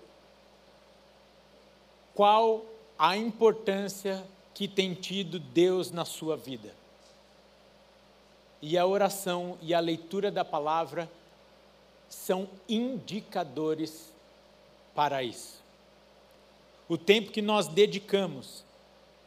qual 2.14 2.64
a 2.98 3.16
importância 3.16 4.24
que 4.52 4.66
tem 4.66 4.92
tido 4.92 5.38
Deus 5.38 5.92
na 5.92 6.04
sua 6.04 6.36
vida? 6.36 6.74
E 8.60 8.76
a 8.76 8.84
oração 8.84 9.56
e 9.62 9.72
a 9.72 9.78
leitura 9.78 10.30
da 10.32 10.44
palavra 10.44 11.08
são 12.08 12.48
indicadores 12.68 14.15
para 14.96 15.22
isso. 15.22 15.62
O 16.88 16.96
tempo 16.96 17.30
que 17.30 17.42
nós 17.42 17.68
dedicamos 17.68 18.64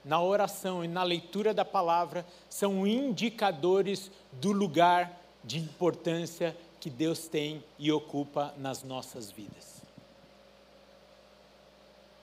na 0.04 0.20
oração 0.22 0.84
e 0.84 0.88
na 0.88 1.04
leitura 1.04 1.54
da 1.54 1.64
palavra 1.64 2.26
são 2.50 2.88
indicadores 2.88 4.10
do 4.34 4.52
lugar 4.52 5.22
de 5.44 5.60
importância 5.60 6.58
que 6.80 6.90
Deus 6.90 7.28
tem 7.28 7.64
e 7.78 7.92
ocupa 7.92 8.54
nas 8.58 8.84
nossas 8.84 9.30
vidas. 9.30 9.84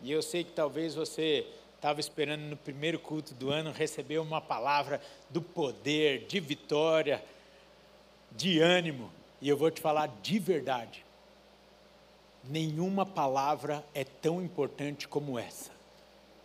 E 0.03 0.11
eu 0.11 0.23
sei 0.23 0.43
que 0.43 0.53
talvez 0.53 0.95
você 0.95 1.47
estava 1.77 2.01
esperando 2.01 2.43
no 2.43 2.57
primeiro 2.57 2.99
culto 2.99 3.33
do 3.35 3.51
ano 3.51 3.71
receber 3.71 4.19
uma 4.19 4.41
palavra 4.41 5.01
do 5.31 5.41
poder, 5.41 6.27
de 6.27 6.41
vitória, 6.41 7.23
de 8.33 8.59
ânimo. 8.59 9.13
E 9.41 9.49
eu 9.49 9.57
vou 9.57 9.71
te 9.71 9.81
falar 9.81 10.09
de 10.23 10.39
verdade. 10.39 11.06
Nenhuma 12.49 13.05
palavra 13.05 13.85
é 13.95 14.05
tão 14.05 14.43
importante 14.43 15.09
como 15.09 15.39
essa, 15.39 15.71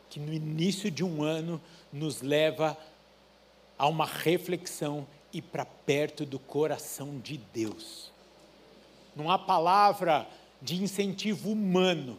que 0.10 0.20
no 0.20 0.34
início 0.34 0.90
de 0.90 1.04
um 1.04 1.24
ano 1.24 1.62
nos 1.92 2.22
leva 2.22 2.78
a 3.78 3.88
uma 3.88 4.06
reflexão 4.06 5.06
e 5.34 5.42
para 5.42 5.66
perto 5.66 6.26
do 6.26 6.40
coração 6.40 7.20
de 7.20 7.38
Deus. 7.38 8.12
Não 9.16 9.30
há 9.30 9.38
palavra 9.38 10.28
de 10.62 10.82
incentivo 10.82 11.52
humano 11.52 12.18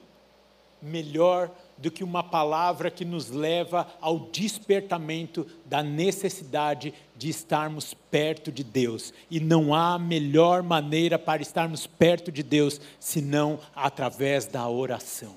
melhor 0.80 1.48
do 1.48 1.71
que 1.90 2.04
uma 2.04 2.22
palavra 2.22 2.90
que 2.90 3.04
nos 3.04 3.30
leva 3.30 3.86
ao 4.00 4.18
despertamento 4.30 5.46
da 5.64 5.82
necessidade 5.82 6.94
de 7.16 7.28
estarmos 7.28 7.94
perto 8.10 8.52
de 8.52 8.62
Deus. 8.62 9.12
E 9.30 9.40
não 9.40 9.74
há 9.74 9.98
melhor 9.98 10.62
maneira 10.62 11.18
para 11.18 11.42
estarmos 11.42 11.86
perto 11.86 12.30
de 12.30 12.42
Deus 12.42 12.80
senão 13.00 13.58
através 13.74 14.46
da 14.46 14.68
oração. 14.68 15.34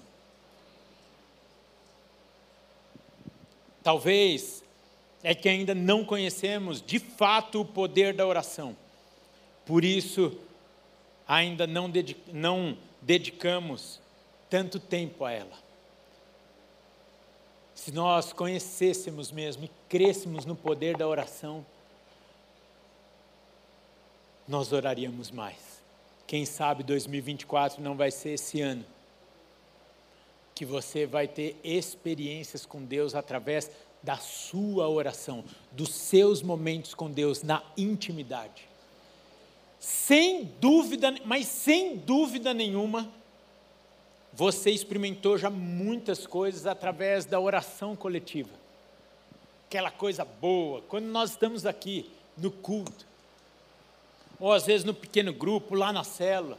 Talvez 3.83 4.63
é 5.23 5.33
que 5.33 5.49
ainda 5.49 5.73
não 5.73 6.05
conhecemos 6.05 6.81
de 6.81 6.99
fato 6.99 7.61
o 7.61 7.65
poder 7.65 8.13
da 8.13 8.25
oração. 8.27 8.75
Por 9.65 9.83
isso, 9.83 10.37
ainda 11.27 11.65
não 11.67 12.77
dedicamos 13.01 13.99
tanto 14.49 14.79
tempo 14.79 15.25
a 15.25 15.31
ela. 15.31 15.64
Se 17.75 17.91
nós 17.91 18.31
conhecêssemos 18.31 19.31
mesmo 19.31 19.65
e 19.65 19.71
crescêssemos 19.89 20.45
no 20.45 20.55
poder 20.55 20.95
da 20.95 21.05
oração, 21.05 21.65
nós 24.47 24.71
oraríamos 24.71 25.29
mais. 25.29 25.83
Quem 26.25 26.45
sabe 26.45 26.83
2024 26.83 27.83
não 27.83 27.95
vai 27.95 28.09
ser 28.09 28.31
esse 28.31 28.61
ano 28.61 28.85
que 30.55 30.65
você 30.65 31.05
vai 31.05 31.27
ter 31.27 31.59
experiências 31.63 32.65
com 32.65 32.83
Deus 32.83 33.13
através 33.13 33.69
da 34.01 34.15
sua 34.17 34.87
oração, 34.87 35.43
dos 35.71 35.89
seus 35.89 36.41
momentos 36.41 36.93
com 36.93 37.11
Deus 37.11 37.43
na 37.43 37.61
intimidade. 37.75 38.69
Sem 39.79 40.45
dúvida, 40.61 41.13
mas 41.25 41.47
sem 41.47 41.97
dúvida 41.97 42.53
nenhuma, 42.53 43.11
você 44.35 44.69
experimentou 44.69 45.37
já 45.37 45.49
muitas 45.49 46.27
coisas 46.27 46.65
através 46.65 47.23
da 47.23 47.39
oração 47.39 47.95
coletiva. 47.95 48.49
Aquela 49.67 49.89
coisa 49.89 50.25
boa, 50.25 50.81
quando 50.89 51.05
nós 51.05 51.31
estamos 51.31 51.65
aqui 51.65 52.11
no 52.37 52.51
culto, 52.51 53.05
ou 54.37 54.51
às 54.51 54.65
vezes 54.65 54.83
no 54.83 54.93
pequeno 54.93 55.31
grupo, 55.33 55.73
lá 55.73 55.93
na 55.93 56.03
célula, 56.03 56.57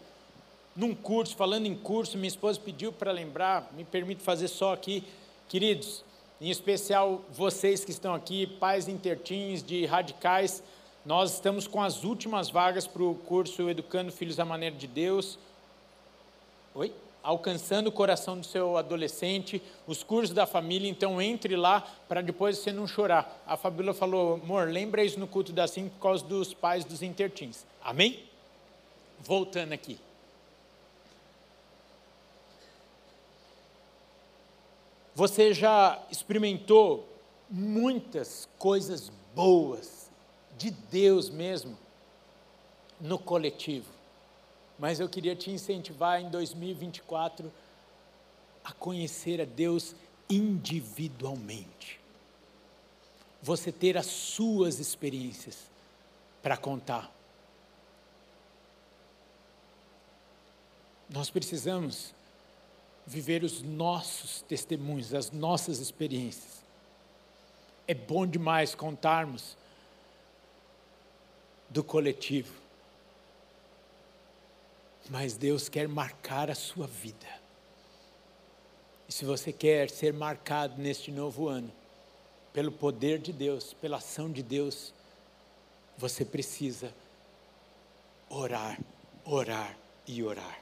num 0.75 0.95
curso, 0.95 1.37
falando 1.37 1.66
em 1.66 1.75
curso, 1.75 2.16
minha 2.16 2.28
esposa 2.28 2.59
pediu 2.59 2.92
para 2.92 3.12
lembrar, 3.12 3.71
me 3.75 3.85
permite 3.85 4.23
fazer 4.23 4.49
só 4.49 4.73
aqui, 4.73 5.04
queridos, 5.47 6.02
em 6.40 6.49
especial 6.49 7.23
vocês 7.30 7.85
que 7.85 7.90
estão 7.90 8.14
aqui, 8.14 8.47
pais 8.47 8.88
intertins 8.88 9.62
de 9.62 9.85
radicais, 9.85 10.62
nós 11.04 11.34
estamos 11.34 11.67
com 11.67 11.82
as 11.82 12.04
últimas 12.04 12.49
vagas 12.49 12.86
para 12.86 13.02
o 13.02 13.15
curso 13.15 13.69
Educando 13.69 14.10
Filhos 14.10 14.41
à 14.41 14.47
Maneira 14.47 14.75
de 14.75 14.86
Deus. 14.86 15.39
Oi? 16.75 16.93
Alcançando 17.26 17.89
o 17.89 17.93
coração 17.93 18.39
do 18.39 18.47
seu 18.47 18.76
adolescente, 18.76 19.60
os 19.84 20.04
cursos 20.04 20.32
da 20.32 20.47
família, 20.47 20.89
então 20.89 21.21
entre 21.21 21.56
lá 21.56 21.80
para 22.08 22.23
depois 22.23 22.56
você 22.56 22.71
não 22.71 22.86
chorar. 22.86 23.43
A 23.45 23.56
Fabíola 23.56 23.93
falou, 23.93 24.34
amor, 24.34 24.69
lembra 24.69 25.02
isso 25.02 25.19
no 25.19 25.26
culto 25.26 25.52
da 25.52 25.67
cinco 25.67 25.91
por 25.97 26.02
causa 26.02 26.25
dos 26.25 26.54
pais 26.54 26.84
dos 26.84 27.02
intertins. 27.02 27.67
Amém? 27.82 28.23
Voltando 29.19 29.73
aqui. 29.73 29.99
Você 35.12 35.52
já 35.52 36.00
experimentou 36.08 37.08
muitas 37.50 38.49
coisas 38.56 39.10
boas 39.34 40.08
de 40.56 40.71
Deus 40.71 41.28
mesmo 41.28 41.76
no 43.00 43.19
coletivo 43.19 43.96
mas 44.78 45.00
eu 45.00 45.08
queria 45.08 45.34
te 45.34 45.50
incentivar 45.50 46.21
em 46.21 46.28
2024 46.28 47.52
a 48.65 48.73
conhecer 48.73 49.41
a 49.41 49.45
Deus 49.45 49.95
individualmente. 50.28 52.00
Você 53.43 53.71
ter 53.71 53.97
as 53.97 54.06
suas 54.06 54.78
experiências 54.78 55.71
para 56.43 56.56
contar. 56.56 57.10
Nós 61.08 61.30
precisamos 61.30 62.12
viver 63.06 63.45
os 63.45 63.62
nossos 63.62 64.43
testemunhos, 64.43 65.15
as 65.15 65.30
nossas 65.30 65.78
experiências. 65.78 66.60
É 67.86 67.95
bom 67.95 68.26
demais 68.26 68.75
contarmos 68.75 69.56
do 71.71 71.84
coletivo 71.84 72.65
mas 75.10 75.36
Deus 75.36 75.69
quer 75.69 75.88
marcar 75.88 76.50
a 76.50 76.54
sua 76.54 76.86
vida. 76.86 77.26
E 79.08 79.12
se 79.12 79.25
você 79.25 79.52
quer 79.52 79.88
ser 79.88 80.12
marcado 80.12 80.80
neste 80.80 81.10
novo 81.10 81.49
ano, 81.49 81.73
pelo 82.52 82.73
poder 82.73 83.19
de 83.19 83.32
Deus, 83.32 83.73
pela 83.75 83.99
ação 83.99 84.30
de 84.30 84.42
Deus, 84.42 84.92
você 85.97 86.25
precisa 86.25 86.92
orar, 88.28 88.78
orar 89.25 89.76
e 90.06 90.23
orar. 90.23 90.60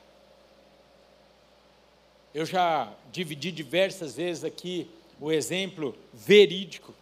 Eu 2.34 2.44
já 2.44 2.92
dividi 3.12 3.52
diversas 3.52 4.16
vezes 4.16 4.44
aqui 4.44 4.90
o 5.20 5.30
exemplo 5.30 5.96
verídico, 6.12 6.92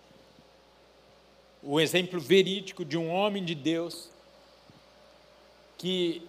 o 1.62 1.81
exemplo 1.81 2.20
verídico 2.20 2.85
de 2.85 2.98
um 2.98 3.11
homem 3.11 3.44
de 3.44 3.55
Deus 3.55 4.11
que 5.78 6.28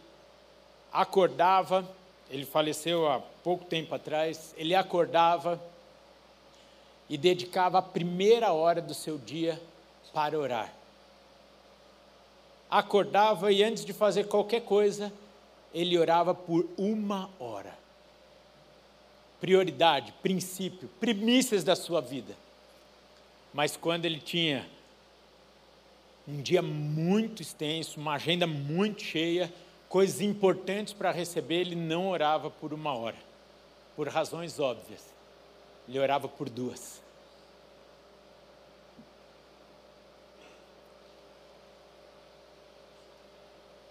acordava, 0.93 1.89
ele 2.29 2.45
faleceu 2.45 3.11
há 3.11 3.19
pouco 3.19 3.65
tempo 3.65 3.95
atrás, 3.95 4.53
ele 4.55 4.75
acordava 4.75 5.59
e 7.09 7.17
dedicava 7.17 7.79
a 7.79 7.81
primeira 7.81 8.53
hora 8.53 8.79
do 8.79 8.93
seu 8.93 9.17
dia 9.17 9.59
para 10.13 10.37
orar. 10.37 10.71
Acordava 12.69 13.51
e 13.51 13.63
antes 13.63 13.83
de 13.83 13.91
fazer 13.91 14.27
qualquer 14.27 14.61
coisa, 14.61 15.11
ele 15.73 15.97
orava 15.97 16.33
por 16.33 16.67
uma 16.77 17.29
hora. 17.39 17.75
Prioridade, 19.41 20.13
princípio, 20.21 20.87
primícias 20.99 21.63
da 21.63 21.75
sua 21.75 21.99
vida. 21.99 22.35
Mas 23.53 23.75
quando 23.75 24.05
ele 24.05 24.19
tinha 24.19 24.65
um 26.27 26.41
dia 26.41 26.61
muito 26.61 27.41
extenso, 27.41 27.99
uma 27.99 28.13
agenda 28.13 28.47
muito 28.47 29.01
cheia, 29.03 29.51
coisas 29.93 30.21
importantes 30.21 30.91
para 30.91 31.11
receber, 31.11 31.57
ele 31.57 31.75
não 31.75 32.07
orava 32.07 32.49
por 32.49 32.73
uma 32.73 32.97
hora, 32.97 33.15
por 33.95 34.07
razões 34.07 34.59
óbvias. 34.59 35.05
Ele 35.87 35.99
orava 35.99 36.27
por 36.27 36.49
duas. 36.49 36.99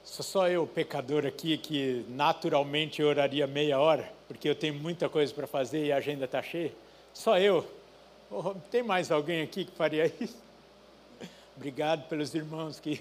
Sou 0.03 0.25
só 0.25 0.49
eu, 0.49 0.67
pecador 0.67 1.25
aqui, 1.25 1.57
que 1.57 2.05
naturalmente 2.09 3.01
oraria 3.01 3.47
meia 3.47 3.79
hora, 3.79 4.13
porque 4.27 4.49
eu 4.49 4.57
tenho 4.57 4.75
muita 4.75 5.09
coisa 5.09 5.33
para 5.33 5.47
fazer 5.47 5.87
e 5.87 5.93
a 5.93 5.99
agenda 5.99 6.25
está 6.25 6.43
cheia. 6.43 6.73
Só 7.15 7.39
eu. 7.39 7.65
Oh, 8.29 8.55
tem 8.73 8.83
mais 8.83 9.13
alguém 9.13 9.41
aqui 9.41 9.65
que 9.65 9.77
faria 9.77 10.13
isso? 10.21 10.37
Obrigado 11.57 12.09
pelos 12.09 12.35
irmãos 12.35 12.81
que 12.81 13.01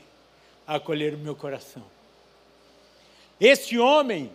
acolheram 0.67 1.17
meu 1.17 1.35
coração. 1.35 1.81
Este 3.41 3.79
homem 3.79 4.31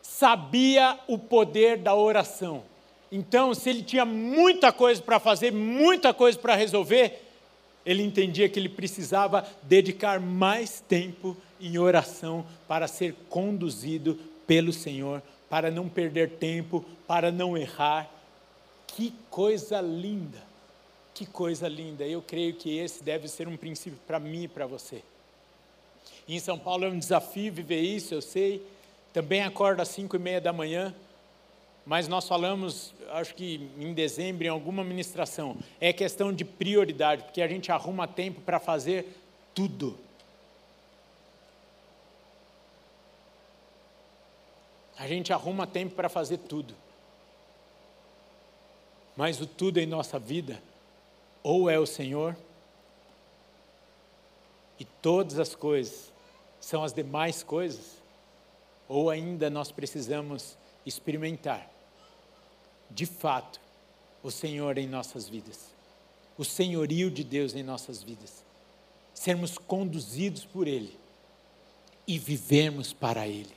sabia 0.00 0.96
o 1.08 1.18
poder 1.18 1.76
da 1.76 1.92
oração. 1.92 2.62
Então, 3.10 3.52
se 3.52 3.68
ele 3.68 3.82
tinha 3.82 4.04
muita 4.04 4.72
coisa 4.72 5.02
para 5.02 5.18
fazer, 5.18 5.52
muita 5.52 6.14
coisa 6.14 6.38
para 6.38 6.54
resolver, 6.54 7.20
ele 7.84 8.00
entendia 8.00 8.48
que 8.48 8.60
ele 8.60 8.68
precisava 8.68 9.44
dedicar 9.64 10.20
mais 10.20 10.78
tempo 10.78 11.36
em 11.60 11.78
oração 11.78 12.46
para 12.68 12.86
ser 12.86 13.12
conduzido 13.28 14.16
pelo 14.46 14.72
Senhor, 14.72 15.20
para 15.50 15.68
não 15.68 15.88
perder 15.88 16.30
tempo, 16.30 16.84
para 17.08 17.32
não 17.32 17.58
errar. 17.58 18.08
Que 18.86 19.12
coisa 19.30 19.80
linda! 19.80 20.38
Que 21.12 21.26
coisa 21.26 21.66
linda! 21.66 22.06
Eu 22.06 22.22
creio 22.22 22.54
que 22.54 22.78
esse 22.78 23.02
deve 23.02 23.26
ser 23.26 23.48
um 23.48 23.56
princípio 23.56 23.98
para 24.06 24.20
mim 24.20 24.44
e 24.44 24.48
para 24.48 24.64
você. 24.64 25.02
Em 26.36 26.40
São 26.40 26.58
Paulo 26.58 26.84
é 26.84 26.88
um 26.88 26.98
desafio 26.98 27.50
viver 27.50 27.80
isso, 27.80 28.12
eu 28.12 28.20
sei. 28.20 28.62
Também 29.14 29.42
acordo 29.42 29.80
às 29.80 29.88
cinco 29.88 30.16
e 30.16 30.18
meia 30.18 30.40
da 30.40 30.52
manhã, 30.52 30.94
mas 31.86 32.06
nós 32.06 32.28
falamos, 32.28 32.92
acho 33.12 33.34
que 33.34 33.66
em 33.78 33.94
dezembro, 33.94 34.44
em 34.44 34.50
alguma 34.50 34.84
ministração, 34.84 35.56
é 35.80 35.90
questão 35.90 36.30
de 36.30 36.44
prioridade, 36.44 37.24
porque 37.24 37.40
a 37.40 37.48
gente 37.48 37.72
arruma 37.72 38.06
tempo 38.06 38.42
para 38.42 38.60
fazer 38.60 39.16
tudo. 39.54 39.98
A 44.98 45.08
gente 45.08 45.32
arruma 45.32 45.66
tempo 45.66 45.94
para 45.94 46.10
fazer 46.10 46.36
tudo. 46.36 46.74
Mas 49.16 49.40
o 49.40 49.46
tudo 49.46 49.78
em 49.78 49.86
nossa 49.86 50.18
vida, 50.18 50.62
ou 51.42 51.70
é 51.70 51.78
o 51.78 51.86
Senhor, 51.86 52.36
e 54.78 54.84
todas 54.84 55.38
as 55.38 55.54
coisas 55.54 56.12
são 56.60 56.82
as 56.82 56.92
demais 56.92 57.42
coisas, 57.42 57.98
ou 58.88 59.10
ainda 59.10 59.50
nós 59.50 59.70
precisamos 59.70 60.56
experimentar, 60.84 61.70
de 62.90 63.06
fato, 63.06 63.60
o 64.22 64.30
Senhor 64.30 64.78
em 64.78 64.86
nossas 64.86 65.28
vidas, 65.28 65.68
o 66.36 66.44
senhorio 66.44 67.10
de 67.10 67.22
Deus 67.22 67.54
em 67.54 67.62
nossas 67.62 68.02
vidas, 68.02 68.44
sermos 69.14 69.58
conduzidos 69.58 70.44
por 70.44 70.66
Ele 70.66 70.96
e 72.06 72.18
vivermos 72.18 72.92
para 72.92 73.26
Ele. 73.26 73.54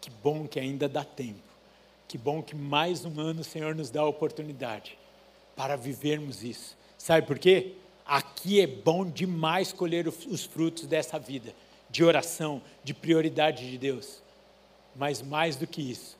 Que 0.00 0.10
bom 0.10 0.48
que 0.48 0.58
ainda 0.58 0.88
dá 0.88 1.04
tempo. 1.04 1.50
Que 2.08 2.18
bom 2.18 2.42
que 2.42 2.56
mais 2.56 3.04
um 3.04 3.20
ano 3.20 3.42
o 3.42 3.44
Senhor 3.44 3.74
nos 3.74 3.90
dá 3.90 4.00
a 4.00 4.06
oportunidade 4.06 4.98
para 5.54 5.76
vivermos 5.76 6.42
isso. 6.42 6.76
Sabe 6.98 7.26
por 7.26 7.38
quê? 7.38 7.76
Aqui 8.10 8.60
é 8.60 8.66
bom 8.66 9.08
demais 9.08 9.72
colher 9.72 10.08
os 10.08 10.44
frutos 10.44 10.84
dessa 10.84 11.16
vida, 11.16 11.54
de 11.88 12.02
oração, 12.02 12.60
de 12.82 12.92
prioridade 12.92 13.70
de 13.70 13.78
Deus. 13.78 14.20
Mas 14.96 15.22
mais 15.22 15.54
do 15.54 15.64
que 15.64 15.80
isso, 15.80 16.18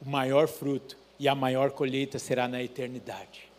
o 0.00 0.08
maior 0.08 0.48
fruto 0.48 0.96
e 1.18 1.28
a 1.28 1.34
maior 1.34 1.72
colheita 1.72 2.18
será 2.18 2.48
na 2.48 2.62
eternidade. 2.62 3.50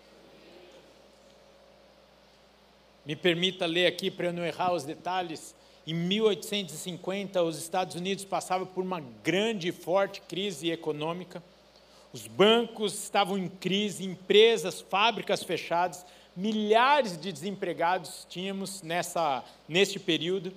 Me 3.05 3.15
permita 3.15 3.67
ler 3.67 3.85
aqui 3.85 4.09
para 4.09 4.29
eu 4.29 4.33
não 4.33 4.43
errar 4.43 4.73
os 4.73 4.83
detalhes. 4.83 5.53
Em 5.85 5.93
1850, 5.93 7.43
os 7.43 7.59
Estados 7.59 7.95
Unidos 7.95 8.25
passavam 8.25 8.65
por 8.65 8.83
uma 8.83 9.01
grande 9.23 9.67
e 9.67 9.71
forte 9.71 10.19
crise 10.21 10.71
econômica. 10.71 11.43
Os 12.11 12.25
bancos 12.25 12.95
estavam 13.03 13.37
em 13.37 13.47
crise, 13.47 14.03
empresas, 14.03 14.81
fábricas 14.81 15.43
fechadas, 15.43 16.03
milhares 16.35 17.19
de 17.19 17.31
desempregados 17.31 18.25
tínhamos 18.29 18.81
nessa, 18.81 19.43
neste 19.67 19.99
período. 19.99 20.51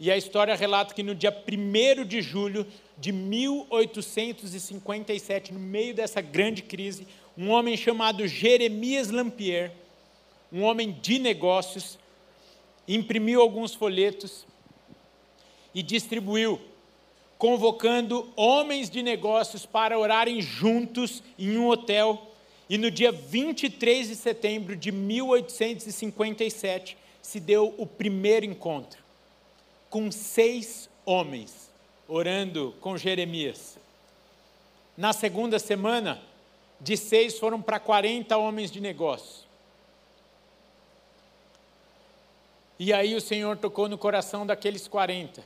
E 0.00 0.10
a 0.10 0.16
história 0.16 0.54
relata 0.54 0.94
que 0.94 1.02
no 1.02 1.14
dia 1.14 1.30
1 1.30 2.04
de 2.04 2.22
julho 2.22 2.66
de 2.96 3.12
1857, 3.12 5.52
no 5.52 5.60
meio 5.60 5.94
dessa 5.94 6.20
grande 6.20 6.62
crise, 6.62 7.06
um 7.36 7.50
homem 7.50 7.76
chamado 7.76 8.26
Jeremias 8.26 9.10
Lampier, 9.10 9.72
um 10.52 10.62
homem 10.62 10.92
de 11.00 11.18
negócios, 11.18 11.98
imprimiu 12.86 13.40
alguns 13.40 13.74
folhetos 13.74 14.46
e 15.74 15.82
distribuiu, 15.82 16.60
convocando 17.36 18.32
homens 18.34 18.90
de 18.90 19.02
negócios 19.02 19.66
para 19.66 19.98
orarem 19.98 20.40
juntos 20.40 21.22
em 21.38 21.56
um 21.56 21.68
hotel. 21.68 22.27
E 22.68 22.76
no 22.76 22.90
dia 22.90 23.10
23 23.10 24.08
de 24.08 24.16
setembro 24.16 24.76
de 24.76 24.92
1857 24.92 26.98
se 27.22 27.40
deu 27.40 27.74
o 27.78 27.86
primeiro 27.86 28.44
encontro, 28.44 29.02
com 29.88 30.10
seis 30.10 30.90
homens 31.04 31.68
orando 32.06 32.74
com 32.80 32.96
Jeremias. 32.96 33.78
Na 34.96 35.12
segunda 35.12 35.58
semana, 35.58 36.20
de 36.80 36.96
seis 36.96 37.38
foram 37.38 37.60
para 37.60 37.78
40 37.78 38.36
homens 38.36 38.70
de 38.70 38.80
negócios. 38.80 39.46
E 42.78 42.92
aí 42.92 43.14
o 43.14 43.20
Senhor 43.20 43.56
tocou 43.56 43.88
no 43.88 43.98
coração 43.98 44.46
daqueles 44.46 44.86
40 44.86 45.42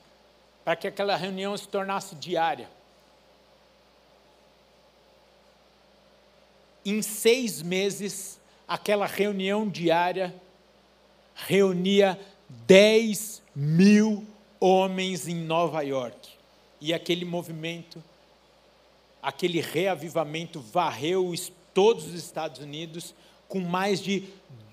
para 0.65 0.77
que 0.77 0.87
aquela 0.87 1.17
reunião 1.17 1.57
se 1.57 1.67
tornasse 1.67 2.15
diária. 2.15 2.69
Em 6.85 7.01
seis 7.01 7.63
meses, 7.63 8.41
aquela 8.67 9.07
reunião 9.07 9.69
diária 9.69 10.35
reunia 11.35 12.19
10 12.67 13.43
mil 13.55 14.25
homens 14.61 15.29
em 15.29 15.35
Nova 15.35 15.83
York. 15.83 16.31
E 16.81 16.93
aquele 16.93 17.25
movimento, 17.25 18.03
aquele 19.23 19.61
reavivamento 19.61 20.61
varreu 20.61 21.33
todos 21.73 22.07
os 22.07 22.15
Estados 22.15 22.61
Unidos 22.61 23.15
com 23.49 23.61
mais 23.61 24.01
de 24.01 24.25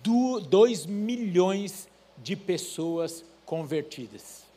2 0.03 0.85
milhões 0.85 1.87
de 2.17 2.35
pessoas 2.35 3.23
convertidas. 3.45 4.48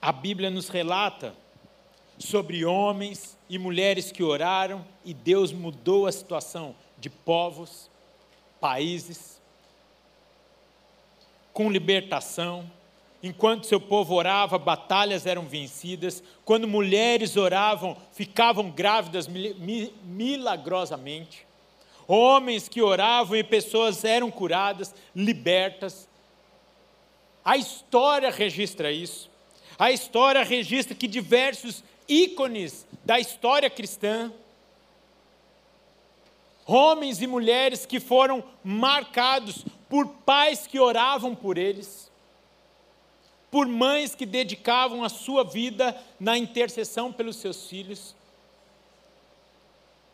A 0.00 0.12
Bíblia 0.12 0.48
nos 0.48 0.68
relata 0.68 1.34
sobre 2.18 2.64
homens 2.64 3.36
e 3.50 3.58
mulheres 3.58 4.10
que 4.10 4.22
oraram 4.22 4.84
e 5.04 5.12
Deus 5.12 5.52
mudou 5.52 6.06
a 6.06 6.12
situação 6.12 6.74
de 6.98 7.10
povos, 7.10 7.90
países, 8.58 9.40
com 11.52 11.70
libertação. 11.70 12.70
Enquanto 13.22 13.66
seu 13.66 13.78
povo 13.80 14.14
orava, 14.14 14.58
batalhas 14.58 15.26
eram 15.26 15.42
vencidas. 15.42 16.22
Quando 16.44 16.66
mulheres 16.66 17.36
oravam, 17.36 17.94
ficavam 18.12 18.70
grávidas 18.70 19.28
milagrosamente. 20.02 21.46
Homens 22.08 22.68
que 22.68 22.80
oravam 22.80 23.36
e 23.36 23.44
pessoas 23.44 24.02
eram 24.04 24.30
curadas, 24.30 24.94
libertas. 25.14 26.08
A 27.44 27.56
história 27.56 28.30
registra 28.30 28.90
isso. 28.90 29.29
A 29.80 29.90
história 29.90 30.44
registra 30.44 30.94
que 30.94 31.08
diversos 31.08 31.82
ícones 32.06 32.86
da 33.02 33.18
história 33.18 33.70
cristã, 33.70 34.30
homens 36.66 37.22
e 37.22 37.26
mulheres 37.26 37.86
que 37.86 37.98
foram 37.98 38.44
marcados 38.62 39.64
por 39.88 40.06
pais 40.06 40.66
que 40.66 40.78
oravam 40.78 41.34
por 41.34 41.56
eles, 41.56 42.12
por 43.50 43.66
mães 43.66 44.14
que 44.14 44.26
dedicavam 44.26 45.02
a 45.02 45.08
sua 45.08 45.44
vida 45.44 45.98
na 46.20 46.36
intercessão 46.36 47.10
pelos 47.10 47.36
seus 47.36 47.66
filhos. 47.66 48.14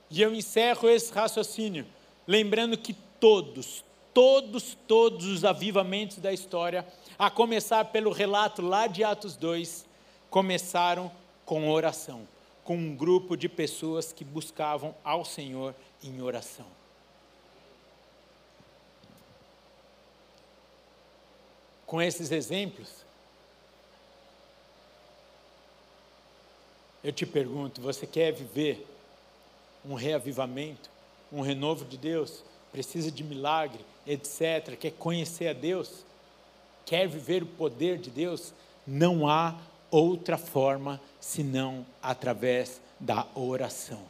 E 0.08 0.22
eu 0.22 0.32
encerro 0.32 0.88
esse 0.88 1.12
raciocínio, 1.12 1.84
lembrando 2.24 2.78
que 2.78 2.92
todos, 3.18 3.84
todos, 4.16 4.78
todos 4.88 5.26
os 5.26 5.44
avivamentos 5.44 6.16
da 6.16 6.32
história 6.32 6.86
a 7.18 7.30
começar 7.30 7.84
pelo 7.84 8.10
relato 8.10 8.62
lá 8.62 8.86
de 8.86 9.04
Atos 9.04 9.36
2, 9.36 9.84
começaram 10.30 11.12
com 11.44 11.68
oração, 11.68 12.26
com 12.64 12.78
um 12.78 12.96
grupo 12.96 13.36
de 13.36 13.46
pessoas 13.46 14.14
que 14.14 14.24
buscavam 14.24 14.94
ao 15.04 15.22
Senhor 15.22 15.74
em 16.02 16.22
oração. 16.22 16.64
Com 21.84 22.00
esses 22.00 22.32
exemplos, 22.32 23.04
eu 27.04 27.12
te 27.12 27.26
pergunto: 27.26 27.82
você 27.82 28.06
quer 28.06 28.32
viver 28.32 28.86
um 29.84 29.92
reavivamento, 29.92 30.88
um 31.30 31.42
renovo 31.42 31.84
de 31.84 31.98
Deus? 31.98 32.42
Precisa 32.76 33.10
de 33.10 33.24
milagre, 33.24 33.80
etc. 34.06 34.76
Quer 34.78 34.92
conhecer 34.92 35.48
a 35.48 35.52
Deus? 35.54 36.04
quer 36.86 37.08
viver 37.08 37.42
o 37.42 37.46
poder 37.46 37.98
de 37.98 38.08
Deus, 38.08 38.54
não 38.86 39.28
há 39.28 39.58
outra 39.90 40.38
forma 40.38 41.00
senão 41.20 41.84
através 42.00 42.80
da 42.98 43.26
oração. 43.34 44.00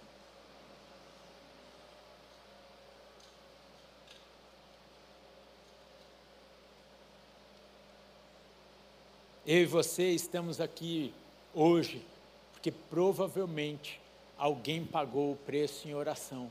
Eu 9.46 9.62
e 9.62 9.66
você 9.66 10.10
estamos 10.10 10.60
aqui 10.60 11.14
hoje 11.54 12.04
porque 12.52 12.70
provavelmente 12.70 14.00
alguém 14.36 14.84
pagou 14.84 15.32
o 15.32 15.36
preço 15.36 15.88
em 15.88 15.94
oração 15.94 16.50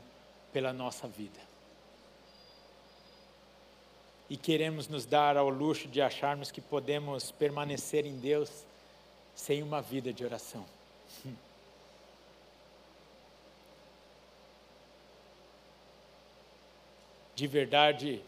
pela 0.50 0.72
nossa 0.72 1.06
vida 1.06 1.55
e 4.28 4.36
queremos 4.36 4.88
nos 4.88 5.06
dar 5.06 5.36
ao 5.36 5.48
luxo 5.48 5.86
de 5.88 6.02
acharmos 6.02 6.50
que 6.50 6.60
podemos 6.60 7.30
permanecer 7.30 8.04
em 8.04 8.16
Deus 8.16 8.50
sem 9.34 9.62
uma 9.62 9.80
vida 9.80 10.12
de 10.12 10.24
oração. 10.24 10.64
De 17.36 17.46
verdade, 17.46 18.22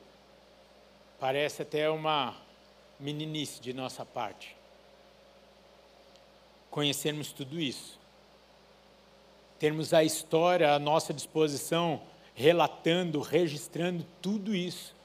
parece 1.19 1.63
até 1.63 1.89
uma 1.89 2.37
meninice 3.01 3.61
de 3.61 3.73
nossa 3.73 4.05
parte. 4.05 4.55
Conhecermos 6.71 7.33
tudo 7.33 7.59
isso. 7.59 7.99
Termos 9.59 9.95
a 9.95 10.05
história 10.05 10.75
à 10.75 10.79
nossa 10.79 11.15
disposição, 11.15 12.03
relatando, 12.35 13.21
registrando 13.21 14.07
tudo 14.21 14.55
isso 14.55 14.98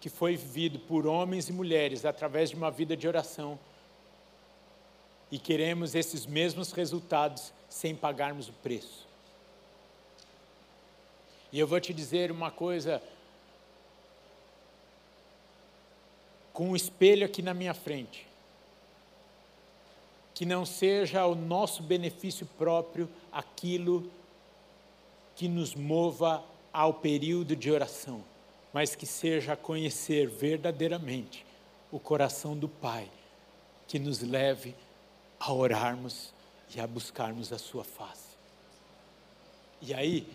que 0.00 0.08
foi 0.08 0.36
vivido 0.36 0.78
por 0.78 1.06
homens 1.06 1.48
e 1.48 1.52
mulheres 1.52 2.04
através 2.04 2.50
de 2.50 2.56
uma 2.56 2.70
vida 2.70 2.96
de 2.96 3.06
oração. 3.06 3.58
E 5.30 5.38
queremos 5.38 5.94
esses 5.94 6.26
mesmos 6.26 6.72
resultados 6.72 7.52
sem 7.68 7.94
pagarmos 7.94 8.48
o 8.48 8.52
preço. 8.52 9.06
E 11.52 11.58
eu 11.58 11.66
vou 11.66 11.80
te 11.80 11.92
dizer 11.92 12.30
uma 12.30 12.50
coisa 12.50 13.02
com 16.52 16.70
um 16.70 16.76
espelho 16.76 17.26
aqui 17.26 17.42
na 17.42 17.54
minha 17.54 17.74
frente. 17.74 18.26
Que 20.34 20.46
não 20.46 20.64
seja 20.64 21.26
o 21.26 21.34
nosso 21.34 21.82
benefício 21.82 22.46
próprio 22.58 23.08
aquilo 23.30 24.10
que 25.36 25.48
nos 25.48 25.74
mova 25.74 26.44
ao 26.72 26.94
período 26.94 27.56
de 27.56 27.70
oração, 27.70 28.22
mas 28.72 28.94
que 28.94 29.06
seja 29.06 29.56
conhecer 29.56 30.28
verdadeiramente 30.28 31.44
o 31.90 31.98
coração 31.98 32.56
do 32.56 32.68
Pai, 32.68 33.10
que 33.88 33.98
nos 33.98 34.20
leve 34.20 34.74
a 35.38 35.52
orarmos 35.52 36.32
e 36.74 36.80
a 36.80 36.86
buscarmos 36.86 37.52
a 37.52 37.58
Sua 37.58 37.82
face. 37.82 38.30
E 39.82 39.92
aí, 39.94 40.26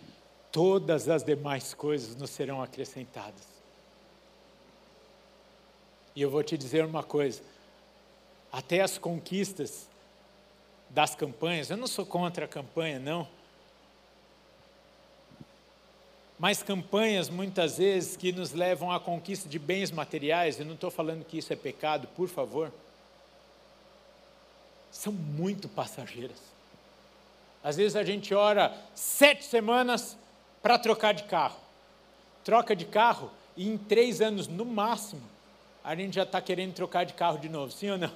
todas 0.52 1.08
as 1.08 1.24
demais 1.24 1.74
coisas 1.74 2.16
nos 2.16 2.30
serão 2.30 2.62
acrescentadas. 2.62 3.56
E 6.16 6.22
eu 6.22 6.30
vou 6.30 6.44
te 6.44 6.58
dizer 6.58 6.86
uma 6.86 7.04
coisa: 7.04 7.42
até 8.52 8.82
as 8.82 8.98
conquistas 8.98 9.88
das 10.90 11.14
campanhas, 11.14 11.70
eu 11.70 11.78
não 11.78 11.88
sou 11.88 12.06
contra 12.06 12.46
a 12.46 12.48
campanha, 12.48 13.00
não. 13.00 13.28
Mas 16.38 16.62
campanhas, 16.62 17.30
muitas 17.30 17.78
vezes, 17.78 18.18
que 18.18 18.32
nos 18.32 18.52
levam 18.52 18.92
à 18.92 19.00
conquista 19.00 19.48
de 19.48 19.58
bens 19.58 19.90
materiais, 19.90 20.60
eu 20.60 20.66
não 20.66 20.74
estou 20.74 20.92
falando 20.92 21.24
que 21.24 21.38
isso 21.38 21.54
é 21.54 21.56
pecado, 21.56 22.08
por 22.10 22.28
favor, 22.28 22.72
são 24.92 25.14
muito 25.14 25.70
passageiras. 25.70 26.38
Às 27.64 27.78
vezes 27.78 27.96
a 27.96 28.04
gente 28.04 28.34
ora 28.34 28.76
sete 28.94 29.46
semanas 29.46 30.18
para 30.62 30.78
trocar 30.78 31.14
de 31.14 31.24
carro. 31.24 31.60
Troca 32.44 32.76
de 32.76 32.86
carro 32.86 33.32
e 33.56 33.68
em 33.68 33.78
três 33.78 34.22
anos, 34.22 34.48
no 34.48 34.66
máximo, 34.66 35.24
a 35.84 35.96
gente 35.96 36.16
já 36.16 36.24
está 36.24 36.42
querendo 36.42 36.74
trocar 36.74 37.06
de 37.06 37.14
carro 37.14 37.38
de 37.38 37.48
novo, 37.48 37.72
sim 37.72 37.90
ou 37.90 37.98
não? 37.98 38.12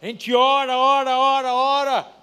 A 0.00 0.06
gente 0.06 0.34
ora, 0.34 0.78
ora, 0.78 1.18
ora, 1.18 1.54
ora 1.54 2.19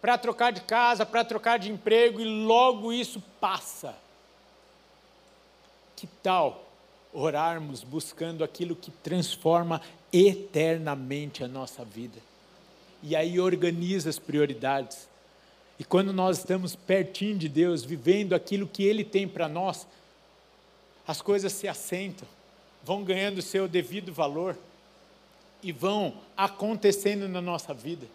para 0.00 0.16
trocar 0.16 0.52
de 0.52 0.62
casa, 0.62 1.04
para 1.04 1.24
trocar 1.24 1.58
de 1.58 1.70
emprego 1.70 2.20
e 2.20 2.24
logo 2.24 2.92
isso 2.92 3.22
passa. 3.40 3.94
Que 5.94 6.06
tal 6.06 6.66
orarmos 7.12 7.82
buscando 7.82 8.42
aquilo 8.42 8.74
que 8.74 8.90
transforma 8.90 9.80
eternamente 10.12 11.44
a 11.44 11.48
nossa 11.48 11.84
vida? 11.84 12.18
E 13.02 13.14
aí 13.14 13.38
organiza 13.38 14.08
as 14.08 14.18
prioridades. 14.18 15.08
E 15.78 15.84
quando 15.84 16.12
nós 16.12 16.38
estamos 16.38 16.74
pertinho 16.76 17.38
de 17.38 17.48
Deus, 17.48 17.82
vivendo 17.82 18.34
aquilo 18.34 18.66
que 18.66 18.82
Ele 18.82 19.04
tem 19.04 19.26
para 19.26 19.48
nós, 19.48 19.86
as 21.06 21.20
coisas 21.20 21.52
se 21.52 21.66
assentam, 21.66 22.28
vão 22.84 23.02
ganhando 23.02 23.42
seu 23.42 23.66
devido 23.66 24.12
valor 24.12 24.56
e 25.62 25.72
vão 25.72 26.14
acontecendo 26.36 27.28
na 27.28 27.40
nossa 27.40 27.74
vida. 27.74 28.06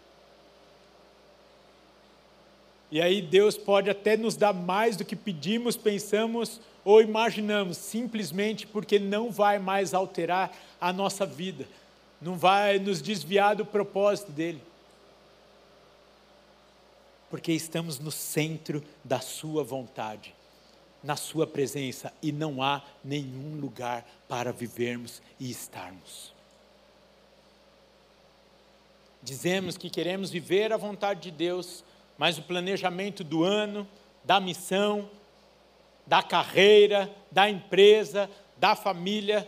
E 2.95 3.01
aí 3.01 3.21
Deus 3.21 3.57
pode 3.57 3.89
até 3.89 4.15
nos 4.15 4.37
dar 4.37 4.53
mais 4.53 4.95
do 4.95 5.03
que 5.03 5.17
pedimos, 5.17 5.75
pensamos 5.75 6.61
ou 6.81 7.01
imaginamos, 7.01 7.75
simplesmente 7.75 8.65
porque 8.65 8.97
não 8.97 9.29
vai 9.29 9.59
mais 9.59 9.93
alterar 9.93 10.55
a 10.79 10.93
nossa 10.93 11.25
vida, 11.25 11.67
não 12.21 12.37
vai 12.37 12.79
nos 12.79 13.01
desviar 13.01 13.53
do 13.53 13.65
propósito 13.65 14.31
dele. 14.31 14.61
Porque 17.29 17.51
estamos 17.51 17.99
no 17.99 18.11
centro 18.11 18.81
da 19.03 19.19
Sua 19.19 19.61
vontade 19.61 20.33
na 21.03 21.17
Sua 21.17 21.45
presença 21.45 22.13
e 22.23 22.31
não 22.31 22.63
há 22.63 22.81
nenhum 23.03 23.59
lugar 23.59 24.09
para 24.29 24.53
vivermos 24.53 25.21
e 25.37 25.51
estarmos. 25.51 26.33
Dizemos 29.21 29.75
que 29.77 29.89
queremos 29.89 30.31
viver 30.31 30.71
a 30.71 30.77
vontade 30.77 31.23
de 31.23 31.31
Deus, 31.31 31.83
mas 32.17 32.37
o 32.37 32.41
planejamento 32.41 33.23
do 33.23 33.43
ano, 33.43 33.87
da 34.23 34.39
missão, 34.39 35.09
da 36.05 36.21
carreira, 36.21 37.13
da 37.31 37.49
empresa, 37.49 38.29
da 38.57 38.75
família, 38.75 39.47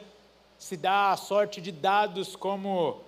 se 0.58 0.75
dá 0.75 1.12
a 1.12 1.17
sorte 1.17 1.62
de 1.62 1.71
dados 1.71 2.36
como 2.36 3.01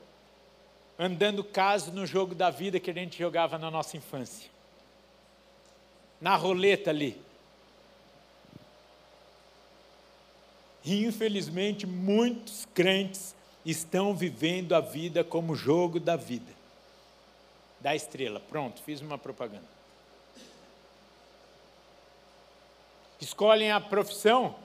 andando 0.97 1.43
caso 1.43 1.91
no 1.91 2.05
jogo 2.05 2.35
da 2.35 2.49
vida 2.49 2.79
que 2.79 2.91
a 2.91 2.93
gente 2.93 3.17
jogava 3.17 3.57
na 3.57 3.71
nossa 3.71 3.97
infância. 3.97 4.49
Na 6.21 6.35
roleta 6.35 6.89
ali. 6.89 7.19
E 10.83 11.05
infelizmente 11.05 11.87
muitos 11.87 12.67
crentes 12.73 13.35
estão 13.65 14.15
vivendo 14.15 14.73
a 14.73 14.79
vida 14.79 15.23
como 15.23 15.55
jogo 15.55 15.99
da 15.99 16.15
vida. 16.15 16.58
Da 17.81 17.95
estrela. 17.95 18.39
Pronto, 18.39 18.81
fiz 18.81 19.01
uma 19.01 19.17
propaganda. 19.17 19.67
Escolhem 23.19 23.71
a 23.71 23.79
profissão 23.79 24.55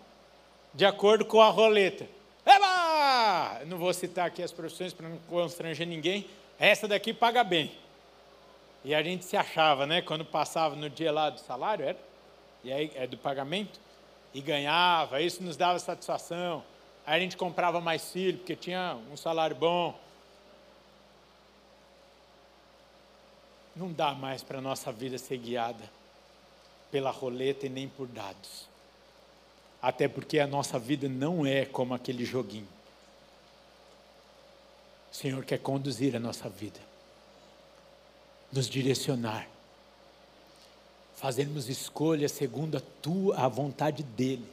de 0.73 0.85
acordo 0.85 1.25
com 1.25 1.41
a 1.41 1.49
roleta. 1.49 2.07
Eba! 2.45 3.65
Não 3.67 3.79
vou 3.79 3.93
citar 3.93 4.27
aqui 4.27 4.43
as 4.43 4.53
profissões 4.53 4.93
para 4.93 5.09
não 5.09 5.19
constranger 5.29 5.87
ninguém. 5.87 6.27
Essa 6.59 6.87
daqui 6.87 7.13
paga 7.13 7.43
bem. 7.43 7.73
E 8.85 8.95
a 8.95 9.03
gente 9.03 9.25
se 9.25 9.37
achava, 9.37 9.87
né? 9.87 10.03
Quando 10.03 10.25
passava 10.25 10.77
no 10.77 10.91
dia 10.91 11.11
lá 11.11 11.31
do 11.31 11.41
salário, 11.41 11.85
era? 11.85 11.99
E 12.63 12.73
aí 12.73 12.93
é 12.95 13.07
do 13.07 13.17
pagamento 13.17 13.81
e 14.35 14.41
ganhava, 14.41 15.21
isso 15.21 15.43
nos 15.43 15.57
dava 15.57 15.79
satisfação. 15.79 16.63
Aí 17.07 17.17
a 17.17 17.21
gente 17.21 17.37
comprava 17.37 17.81
mais 17.81 18.11
filho, 18.11 18.39
porque 18.39 18.57
tinha 18.57 18.99
um 19.13 19.17
salário 19.17 19.55
bom. 19.55 19.99
Não 23.75 23.93
dá 23.93 24.15
mais 24.15 24.43
para 24.43 24.59
a 24.59 24.63
nossa 24.63 24.93
vida 24.93 25.19
ser 25.19 25.39
guiada 25.39 25.91
pela 26.91 27.11
roleta 27.11 27.67
e 27.67 27.69
nem 27.69 27.89
por 27.89 28.07
dados. 28.07 28.69
Até 29.83 30.09
porque 30.09 30.39
a 30.39 30.47
nossa 30.47 30.79
vida 30.79 31.09
não 31.09 31.45
é 31.45 31.67
como 31.67 31.93
aquele 31.93 32.25
joguinho. 32.25 32.69
O 35.13 35.15
Senhor 35.15 35.45
quer 35.45 35.59
conduzir 35.59 36.17
a 36.17 36.21
nossa 36.21 36.49
vida, 36.49 36.81
nos 38.53 38.69
direcionar 38.69 39.49
fazermos 41.25 41.71
escolhas 41.71 42.33
segundo 42.33 42.77
a 42.77 42.83
tua 43.01 43.39
a 43.39 43.49
vontade 43.49 44.03
dele. 44.03 44.47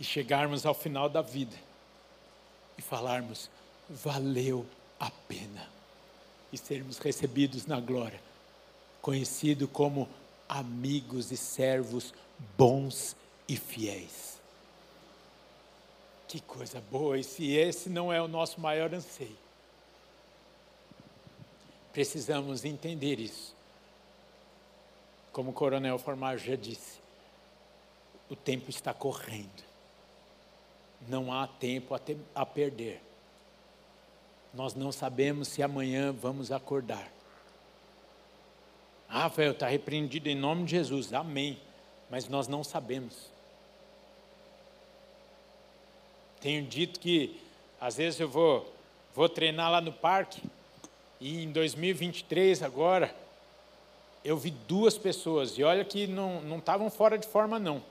E 0.00 0.04
chegarmos 0.04 0.64
ao 0.64 0.72
final 0.72 1.10
da 1.10 1.20
vida 1.20 1.54
e 2.78 2.80
falarmos 2.80 3.50
valeu 3.88 4.66
a 4.98 5.10
pena 5.28 5.73
e 6.54 6.58
sermos 6.58 6.98
recebidos 6.98 7.66
na 7.66 7.80
glória, 7.80 8.20
conhecido 9.02 9.68
como 9.68 10.08
amigos 10.48 11.30
e 11.32 11.36
servos 11.36 12.14
bons 12.56 13.16
e 13.48 13.56
fiéis. 13.56 14.40
Que 16.28 16.40
coisa 16.40 16.80
boa, 16.90 17.18
e 17.18 17.24
se 17.24 17.52
esse 17.52 17.88
não 17.88 18.12
é 18.12 18.20
o 18.20 18.28
nosso 18.28 18.60
maior 18.60 18.92
anseio, 18.92 19.44
Precisamos 21.94 22.64
entender 22.64 23.20
isso. 23.20 23.54
Como 25.32 25.52
o 25.52 25.54
Coronel 25.54 25.96
Formagem 25.96 26.48
já 26.48 26.56
disse, 26.56 26.98
o 28.28 28.34
tempo 28.34 28.68
está 28.68 28.92
correndo. 28.92 29.62
Não 31.06 31.32
há 31.32 31.46
tempo 31.46 31.94
a, 31.94 32.00
a 32.34 32.44
perder. 32.44 33.00
Nós 34.54 34.74
não 34.74 34.92
sabemos 34.92 35.48
se 35.48 35.62
amanhã 35.62 36.12
vamos 36.12 36.52
acordar. 36.52 37.10
Ah, 39.08 39.22
Rafael, 39.22 39.50
está 39.50 39.66
repreendido 39.66 40.28
em 40.28 40.34
nome 40.34 40.64
de 40.64 40.72
Jesus. 40.72 41.12
Amém. 41.12 41.58
Mas 42.08 42.28
nós 42.28 42.46
não 42.46 42.62
sabemos. 42.62 43.32
Tenho 46.40 46.64
dito 46.64 47.00
que 47.00 47.40
Às 47.80 47.96
vezes 47.96 48.20
eu 48.20 48.28
vou, 48.28 48.72
vou 49.14 49.28
treinar 49.28 49.70
lá 49.70 49.80
no 49.80 49.92
parque 49.92 50.42
e 51.20 51.42
em 51.42 51.52
2023 51.52 52.62
agora 52.62 53.14
eu 54.24 54.36
vi 54.38 54.50
duas 54.50 54.96
pessoas 54.96 55.58
e 55.58 55.62
olha 55.62 55.84
que 55.84 56.06
não 56.06 56.58
estavam 56.58 56.90
fora 56.90 57.18
de 57.18 57.26
forma 57.26 57.58
não. 57.58 57.82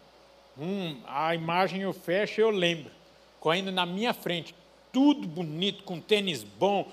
Um, 0.57 0.99
a 1.05 1.35
imagem 1.35 1.81
eu 1.81 1.93
fecho 1.93 2.41
e 2.41 2.43
eu 2.43 2.49
lembro, 2.49 2.91
correndo 3.39 3.71
na 3.71 3.85
minha 3.85 4.13
frente, 4.13 4.55
tudo 4.93 5.27
bonito, 5.27 5.83
com 5.83 5.99
tênis 5.99 6.43
bom, 6.43 6.89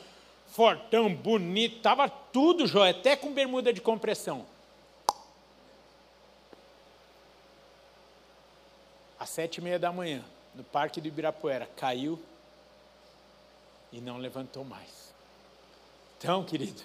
fortão, 0.48 1.14
bonito, 1.14 1.76
estava 1.76 2.08
tudo 2.08 2.66
jóia, 2.66 2.90
até 2.90 3.14
com 3.14 3.32
bermuda 3.32 3.72
de 3.72 3.80
compressão. 3.80 4.44
Às 9.18 9.28
sete 9.28 9.58
e 9.58 9.60
meia 9.60 9.78
da 9.78 9.92
manhã, 9.92 10.24
no 10.54 10.64
Parque 10.64 11.00
do 11.00 11.06
Ibirapuera, 11.06 11.68
caiu 11.76 12.18
e 13.92 14.00
não 14.00 14.16
levantou 14.16 14.64
mais. 14.64 15.12
Então, 16.18 16.42
querido, 16.42 16.82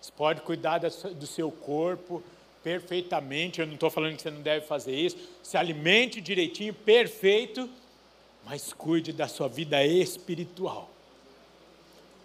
você 0.00 0.10
pode 0.12 0.42
cuidar 0.42 0.78
do 0.78 1.26
seu 1.26 1.50
corpo 1.50 2.22
perfeitamente, 2.62 3.60
eu 3.60 3.66
não 3.66 3.74
estou 3.74 3.90
falando 3.90 4.16
que 4.16 4.22
você 4.22 4.30
não 4.30 4.40
deve 4.40 4.66
fazer 4.66 4.96
isso, 4.96 5.16
se 5.42 5.56
alimente 5.56 6.20
direitinho, 6.20 6.74
perfeito, 6.74 7.70
mas 8.44 8.72
cuide 8.72 9.12
da 9.12 9.26
sua 9.26 9.48
vida 9.48 9.84
espiritual, 9.84 10.88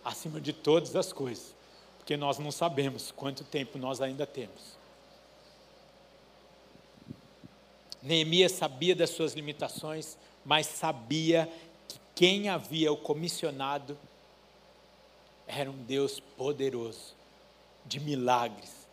acima 0.03 0.39
de 0.41 0.51
todas 0.51 0.95
as 0.95 1.13
coisas, 1.13 1.55
porque 1.97 2.17
nós 2.17 2.37
não 2.37 2.51
sabemos 2.51 3.11
quanto 3.11 3.43
tempo 3.43 3.77
nós 3.77 4.01
ainda 4.01 4.25
temos. 4.25 4.77
Neemias 8.01 8.53
sabia 8.53 8.95
das 8.95 9.09
suas 9.09 9.33
limitações, 9.33 10.17
mas 10.45 10.67
sabia 10.67 11.51
que 11.87 11.99
quem 12.15 12.49
havia 12.49 12.91
o 12.91 12.97
comissionado 12.97 13.97
era 15.45 15.69
um 15.69 15.83
Deus 15.83 16.19
poderoso, 16.19 17.13
de 17.85 17.99
milagres, 17.99 18.87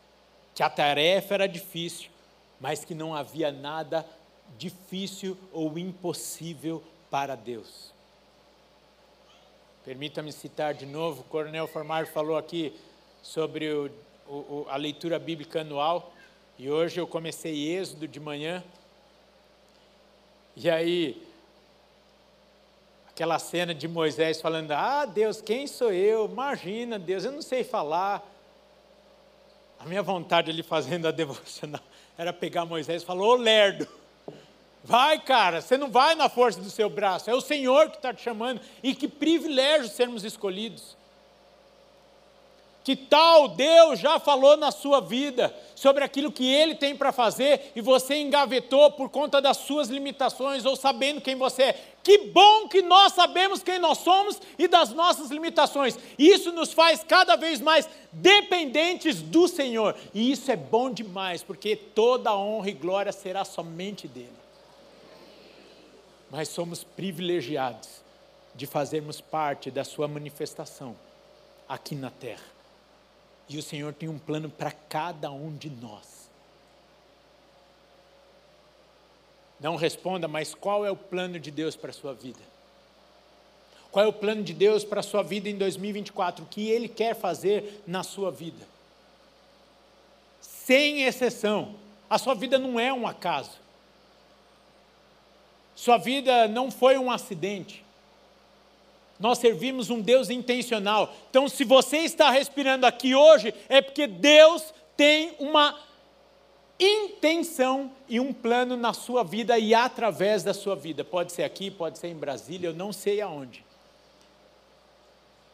que 0.54 0.62
a 0.62 0.70
tarefa 0.70 1.34
era 1.34 1.46
difícil, 1.46 2.10
mas 2.60 2.84
que 2.84 2.94
não 2.94 3.14
havia 3.14 3.52
nada 3.52 4.06
difícil 4.56 5.36
ou 5.52 5.78
impossível 5.78 6.82
para 7.16 7.34
Deus. 7.34 7.94
Permita-me 9.86 10.30
citar 10.30 10.74
de 10.74 10.84
novo, 10.84 11.22
o 11.22 11.24
Coronel 11.24 11.66
Formar 11.66 12.06
falou 12.06 12.36
aqui 12.36 12.78
sobre 13.22 13.72
o, 13.72 13.90
o, 14.28 14.66
a 14.68 14.76
leitura 14.76 15.18
bíblica 15.18 15.62
anual, 15.62 16.12
e 16.58 16.68
hoje 16.68 17.00
eu 17.00 17.06
comecei 17.06 17.74
Êxodo 17.74 18.06
de 18.06 18.20
manhã, 18.20 18.62
e 20.54 20.68
aí, 20.68 21.26
aquela 23.08 23.38
cena 23.38 23.74
de 23.74 23.88
Moisés 23.88 24.38
falando: 24.38 24.72
Ah, 24.72 25.06
Deus, 25.06 25.40
quem 25.40 25.66
sou 25.66 25.90
eu? 25.90 26.26
Imagina, 26.26 26.98
Deus, 26.98 27.24
eu 27.24 27.32
não 27.32 27.40
sei 27.40 27.64
falar. 27.64 28.22
A 29.78 29.86
minha 29.86 30.02
vontade 30.02 30.50
ali 30.50 30.62
fazendo 30.62 31.08
a 31.08 31.10
devocional 31.12 31.80
era 32.18 32.30
pegar 32.30 32.66
Moisés 32.66 33.02
e 33.02 33.06
falar: 33.06 33.22
Ô 33.22 33.36
lerdo, 33.36 33.88
vai, 34.86 35.18
cara, 35.18 35.60
você 35.60 35.76
não 35.76 35.90
vai 35.90 36.14
na 36.14 36.28
força 36.28 36.60
do 36.60 36.70
seu 36.70 36.88
braço, 36.88 37.28
é 37.28 37.34
o 37.34 37.40
Senhor 37.40 37.90
que 37.90 37.96
está 37.96 38.14
te 38.14 38.22
chamando. 38.22 38.60
E 38.82 38.94
que 38.94 39.08
privilégio 39.08 39.88
sermos 39.88 40.24
escolhidos. 40.24 40.96
Que 42.84 42.94
tal 42.94 43.48
Deus 43.48 43.98
já 43.98 44.20
falou 44.20 44.56
na 44.56 44.70
sua 44.70 45.00
vida 45.00 45.52
sobre 45.74 46.04
aquilo 46.04 46.30
que 46.30 46.46
Ele 46.46 46.76
tem 46.76 46.94
para 46.94 47.10
fazer 47.10 47.72
e 47.74 47.80
você 47.80 48.14
engavetou 48.14 48.92
por 48.92 49.10
conta 49.10 49.42
das 49.42 49.56
suas 49.56 49.88
limitações 49.88 50.64
ou 50.64 50.76
sabendo 50.76 51.20
quem 51.20 51.34
você 51.34 51.62
é. 51.64 51.80
Que 52.04 52.18
bom 52.28 52.68
que 52.68 52.82
nós 52.82 53.12
sabemos 53.12 53.60
quem 53.60 53.80
nós 53.80 53.98
somos 53.98 54.40
e 54.56 54.68
das 54.68 54.92
nossas 54.92 55.32
limitações. 55.32 55.98
Isso 56.16 56.52
nos 56.52 56.72
faz 56.72 57.02
cada 57.02 57.34
vez 57.34 57.60
mais 57.60 57.88
dependentes 58.12 59.20
do 59.20 59.48
Senhor. 59.48 59.96
E 60.14 60.30
isso 60.30 60.48
é 60.52 60.56
bom 60.56 60.88
demais, 60.88 61.42
porque 61.42 61.74
toda 61.74 62.36
honra 62.36 62.70
e 62.70 62.72
glória 62.72 63.10
será 63.10 63.44
somente 63.44 64.06
dele. 64.06 64.45
Mas 66.36 66.50
somos 66.50 66.84
privilegiados 66.84 67.88
de 68.54 68.66
fazermos 68.66 69.22
parte 69.22 69.70
da 69.70 69.82
Sua 69.82 70.06
manifestação 70.06 70.94
aqui 71.66 71.94
na 71.94 72.10
terra. 72.10 72.44
E 73.48 73.56
o 73.56 73.62
Senhor 73.62 73.94
tem 73.94 74.06
um 74.06 74.18
plano 74.18 74.50
para 74.50 74.70
cada 74.70 75.30
um 75.30 75.56
de 75.56 75.70
nós. 75.70 76.28
Não 79.58 79.76
responda, 79.76 80.28
mas 80.28 80.54
qual 80.54 80.84
é 80.84 80.90
o 80.90 80.96
plano 80.96 81.40
de 81.40 81.50
Deus 81.50 81.74
para 81.74 81.88
a 81.88 81.94
sua 81.94 82.12
vida? 82.12 82.42
Qual 83.90 84.04
é 84.04 84.08
o 84.08 84.12
plano 84.12 84.42
de 84.42 84.52
Deus 84.52 84.84
para 84.84 85.00
a 85.00 85.02
sua 85.02 85.22
vida 85.22 85.48
em 85.48 85.56
2024? 85.56 86.44
O 86.44 86.48
que 86.48 86.68
Ele 86.68 86.86
quer 86.86 87.16
fazer 87.16 87.82
na 87.86 88.02
sua 88.02 88.30
vida? 88.30 88.62
Sem 90.38 91.04
exceção, 91.04 91.76
a 92.10 92.18
sua 92.18 92.34
vida 92.34 92.58
não 92.58 92.78
é 92.78 92.92
um 92.92 93.06
acaso. 93.06 93.64
Sua 95.76 95.98
vida 95.98 96.48
não 96.48 96.70
foi 96.70 96.96
um 96.96 97.10
acidente. 97.10 97.84
Nós 99.20 99.38
servimos 99.38 99.90
um 99.90 100.00
Deus 100.00 100.30
intencional. 100.30 101.14
Então, 101.28 101.48
se 101.48 101.64
você 101.64 101.98
está 101.98 102.30
respirando 102.30 102.86
aqui 102.86 103.14
hoje, 103.14 103.54
é 103.68 103.82
porque 103.82 104.06
Deus 104.06 104.72
tem 104.96 105.34
uma 105.38 105.78
intenção 106.80 107.92
e 108.08 108.18
um 108.18 108.32
plano 108.32 108.74
na 108.76 108.94
sua 108.94 109.22
vida 109.22 109.58
e 109.58 109.74
através 109.74 110.42
da 110.42 110.54
sua 110.54 110.74
vida. 110.74 111.04
Pode 111.04 111.32
ser 111.32 111.42
aqui, 111.42 111.70
pode 111.70 111.98
ser 111.98 112.08
em 112.08 112.16
Brasília, 112.16 112.68
eu 112.68 112.74
não 112.74 112.92
sei 112.92 113.20
aonde. 113.20 113.62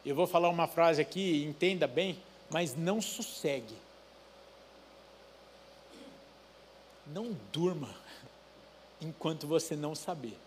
Eu 0.05 0.15
vou 0.15 0.27
falar 0.27 0.49
uma 0.49 0.67
frase 0.67 1.01
aqui, 1.01 1.43
entenda 1.43 1.85
bem, 1.85 2.17
mas 2.49 2.75
não 2.75 3.01
sossegue. 3.01 3.75
Não 7.07 7.35
durma 7.51 8.02
enquanto 9.07 9.47
você 9.47 9.75
não 9.75 9.95
saber. 9.95 10.37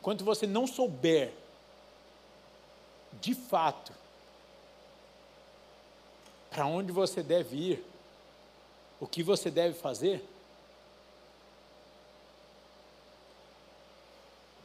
Enquanto 0.00 0.24
você 0.24 0.46
não 0.46 0.66
souber, 0.66 1.32
de 3.20 3.34
fato, 3.34 3.92
para 6.50 6.66
onde 6.66 6.90
você 6.90 7.22
deve 7.22 7.56
ir, 7.56 7.84
o 8.98 9.06
que 9.06 9.22
você 9.22 9.50
deve 9.50 9.74
fazer, 9.74 10.24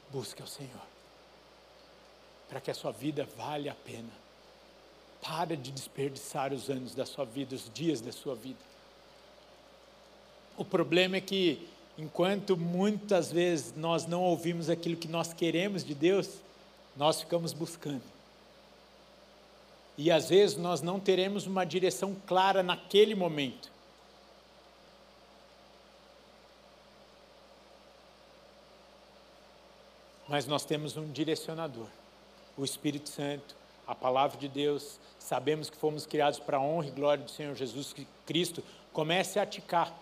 busque 0.10 0.42
ao 0.42 0.48
Senhor, 0.48 0.82
para 2.48 2.62
que 2.62 2.72
a 2.72 2.74
sua 2.74 2.92
vida 2.92 3.28
valha 3.36 3.72
a 3.72 3.76
pena. 3.76 4.12
Para 5.22 5.58
de 5.58 5.72
desperdiçar 5.72 6.54
os 6.54 6.70
anos 6.70 6.94
da 6.94 7.06
sua 7.06 7.26
vida, 7.26 7.56
os 7.56 7.70
dias 7.74 8.00
da 8.00 8.12
sua 8.12 8.36
vida. 8.36 8.60
O 10.58 10.64
problema 10.64 11.18
é 11.18 11.22
que 11.22 11.68
enquanto 11.98 12.56
muitas 12.58 13.32
vezes 13.32 13.74
nós 13.76 14.06
não 14.06 14.24
ouvimos 14.24 14.70
aquilo 14.70 14.96
que 14.96 15.08
nós 15.08 15.34
queremos 15.34 15.84
de 15.84 15.94
Deus, 15.94 16.30
nós 16.96 17.20
ficamos 17.20 17.54
buscando. 17.54 18.04
E 19.98 20.12
às 20.12 20.30
vezes 20.30 20.58
nós 20.58 20.82
não 20.82 21.00
teremos 21.00 21.48
uma 21.48 21.66
direção 21.66 22.16
clara 22.26 22.62
naquele 22.62 23.16
momento. 23.16 23.72
Mas 30.28 30.48
nós 30.48 30.66
temos 30.66 30.98
um 30.98 31.10
direcionador, 31.12 31.88
o 32.58 32.66
Espírito 32.66 33.10
Santo, 33.10 33.56
a 33.88 33.94
palavra 33.94 34.38
de 34.38 34.48
Deus. 34.48 35.00
Sabemos 35.20 35.70
que 35.70 35.78
fomos 35.78 36.06
criados 36.06 36.40
para 36.40 36.58
a 36.58 36.62
honra 36.62 36.88
e 36.88 36.92
glória 36.92 37.24
do 37.24 37.32
Senhor 37.32 37.56
Jesus 37.56 37.96
Cristo. 38.26 38.64
Comece 38.92 39.40
a 39.40 39.44
aticar 39.44 39.94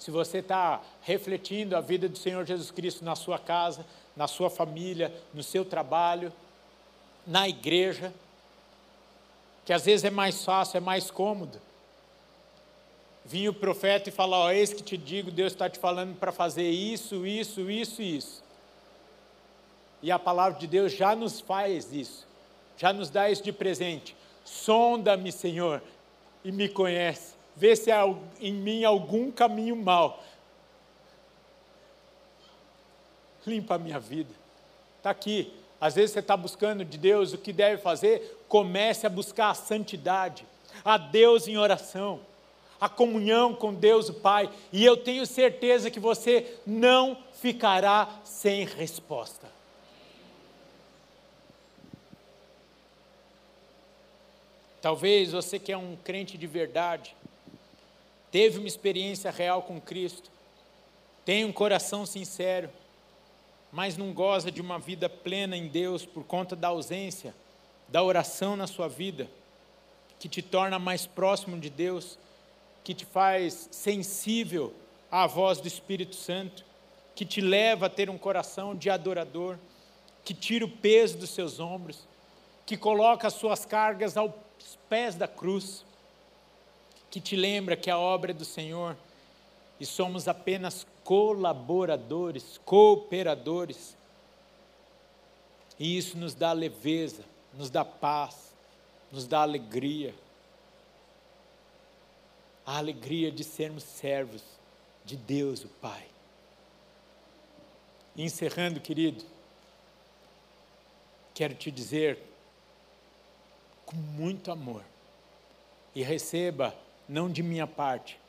se 0.00 0.10
você 0.10 0.38
está 0.38 0.80
refletindo 1.02 1.76
a 1.76 1.80
vida 1.82 2.08
do 2.08 2.16
Senhor 2.16 2.46
Jesus 2.46 2.70
Cristo 2.70 3.04
na 3.04 3.14
sua 3.14 3.38
casa, 3.38 3.84
na 4.16 4.26
sua 4.26 4.48
família, 4.48 5.12
no 5.34 5.42
seu 5.42 5.62
trabalho, 5.62 6.32
na 7.26 7.46
igreja, 7.46 8.10
que 9.62 9.74
às 9.74 9.84
vezes 9.84 10.02
é 10.02 10.10
mais 10.10 10.42
fácil, 10.42 10.78
é 10.78 10.80
mais 10.80 11.10
cômodo. 11.10 11.60
Vinha 13.26 13.50
o 13.50 13.54
profeta 13.54 14.08
e 14.08 14.12
fala: 14.12 14.38
Ó, 14.38 14.50
eis 14.50 14.72
que 14.72 14.82
te 14.82 14.96
digo, 14.96 15.30
Deus 15.30 15.52
está 15.52 15.68
te 15.68 15.78
falando 15.78 16.16
para 16.18 16.32
fazer 16.32 16.70
isso, 16.70 17.26
isso, 17.26 17.70
isso 17.70 18.00
isso. 18.00 18.42
E 20.02 20.10
a 20.10 20.18
palavra 20.18 20.58
de 20.58 20.66
Deus 20.66 20.92
já 20.92 21.14
nos 21.14 21.40
faz 21.40 21.92
isso, 21.92 22.26
já 22.78 22.90
nos 22.90 23.10
dá 23.10 23.30
isso 23.30 23.42
de 23.42 23.52
presente. 23.52 24.16
Sonda-me, 24.46 25.30
Senhor, 25.30 25.82
e 26.42 26.50
me 26.50 26.70
conhece 26.70 27.38
ver 27.56 27.76
se 27.76 27.90
há 27.90 28.04
em 28.40 28.52
mim 28.52 28.84
algum 28.84 29.30
caminho 29.30 29.76
mal. 29.76 30.22
Limpa 33.46 33.74
a 33.74 33.78
minha 33.78 33.98
vida. 33.98 34.34
Está 34.98 35.10
aqui. 35.10 35.52
Às 35.80 35.94
vezes 35.94 36.10
você 36.10 36.18
está 36.18 36.36
buscando 36.36 36.84
de 36.84 36.98
Deus 36.98 37.32
o 37.32 37.38
que 37.38 37.52
deve 37.52 37.80
fazer, 37.80 38.38
comece 38.46 39.06
a 39.06 39.10
buscar 39.10 39.50
a 39.50 39.54
santidade, 39.54 40.44
a 40.84 40.98
Deus 40.98 41.48
em 41.48 41.56
oração, 41.56 42.20
a 42.78 42.86
comunhão 42.86 43.54
com 43.54 43.72
Deus 43.72 44.10
o 44.10 44.14
Pai, 44.14 44.50
e 44.70 44.84
eu 44.84 44.96
tenho 44.96 45.24
certeza 45.24 45.90
que 45.90 45.98
você 45.98 46.58
não 46.66 47.16
ficará 47.32 48.20
sem 48.24 48.66
resposta. 48.66 49.48
Talvez 54.82 55.32
você 55.32 55.58
que 55.58 55.72
é 55.72 55.76
um 55.76 55.96
crente 55.96 56.36
de 56.38 56.46
verdade, 56.46 57.14
teve 58.30 58.58
uma 58.58 58.68
experiência 58.68 59.30
real 59.30 59.62
com 59.62 59.80
Cristo, 59.80 60.30
tem 61.24 61.44
um 61.44 61.52
coração 61.52 62.06
sincero, 62.06 62.70
mas 63.72 63.96
não 63.96 64.12
goza 64.12 64.50
de 64.50 64.60
uma 64.60 64.78
vida 64.78 65.08
plena 65.08 65.56
em 65.56 65.68
Deus 65.68 66.04
por 66.04 66.24
conta 66.24 66.56
da 66.56 66.68
ausência 66.68 67.34
da 67.90 68.02
oração 68.02 68.56
na 68.56 68.66
sua 68.66 68.88
vida, 68.88 69.28
que 70.18 70.28
te 70.28 70.42
torna 70.42 70.78
mais 70.78 71.06
próximo 71.06 71.58
de 71.58 71.68
Deus, 71.68 72.18
que 72.84 72.94
te 72.94 73.04
faz 73.04 73.68
sensível 73.72 74.72
à 75.10 75.26
voz 75.26 75.60
do 75.60 75.66
Espírito 75.66 76.14
Santo, 76.14 76.64
que 77.14 77.24
te 77.24 77.40
leva 77.40 77.86
a 77.86 77.90
ter 77.90 78.08
um 78.08 78.16
coração 78.16 78.74
de 78.74 78.88
adorador, 78.88 79.58
que 80.24 80.32
tira 80.32 80.64
o 80.64 80.70
peso 80.70 81.18
dos 81.18 81.30
seus 81.30 81.58
ombros, 81.58 82.06
que 82.64 82.76
coloca 82.76 83.26
as 83.26 83.34
suas 83.34 83.64
cargas 83.64 84.16
aos 84.16 84.32
pés 84.88 85.16
da 85.16 85.26
cruz, 85.26 85.84
que 87.10 87.20
te 87.20 87.34
lembra 87.34 87.76
que 87.76 87.90
a 87.90 87.98
obra 87.98 88.30
é 88.30 88.34
do 88.34 88.44
Senhor 88.44 88.96
e 89.80 89.86
somos 89.86 90.28
apenas 90.28 90.86
colaboradores, 91.02 92.60
cooperadores. 92.64 93.96
E 95.78 95.96
isso 95.96 96.16
nos 96.16 96.34
dá 96.34 96.52
leveza, 96.52 97.24
nos 97.54 97.70
dá 97.70 97.84
paz, 97.84 98.52
nos 99.10 99.26
dá 99.26 99.40
alegria. 99.40 100.14
A 102.64 102.78
alegria 102.78 103.32
de 103.32 103.42
sermos 103.42 103.82
servos 103.82 104.42
de 105.04 105.16
Deus, 105.16 105.64
o 105.64 105.68
Pai. 105.68 106.06
encerrando, 108.16 108.80
querido, 108.80 109.24
quero 111.32 111.54
te 111.54 111.70
dizer 111.70 112.22
com 113.86 113.96
muito 113.96 114.52
amor 114.52 114.84
e 115.94 116.02
receba 116.02 116.76
não 117.10 117.28
de 117.28 117.42
minha 117.42 117.66
parte, 117.66 118.20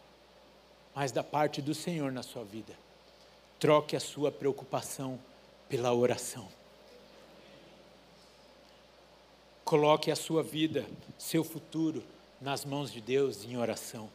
mas 0.95 1.11
da 1.11 1.23
parte 1.23 1.61
do 1.61 1.75
Senhor 1.75 2.11
na 2.11 2.23
sua 2.23 2.43
vida. 2.43 2.73
Troque 3.59 3.95
a 3.95 3.99
sua 3.99 4.31
preocupação 4.31 5.19
pela 5.69 5.93
oração. 5.93 6.49
Coloque 9.63 10.09
a 10.09 10.15
sua 10.15 10.41
vida, 10.41 10.83
seu 11.15 11.43
futuro, 11.43 12.03
nas 12.41 12.65
mãos 12.65 12.91
de 12.91 12.99
Deus 12.99 13.45
em 13.45 13.55
oração. 13.55 14.09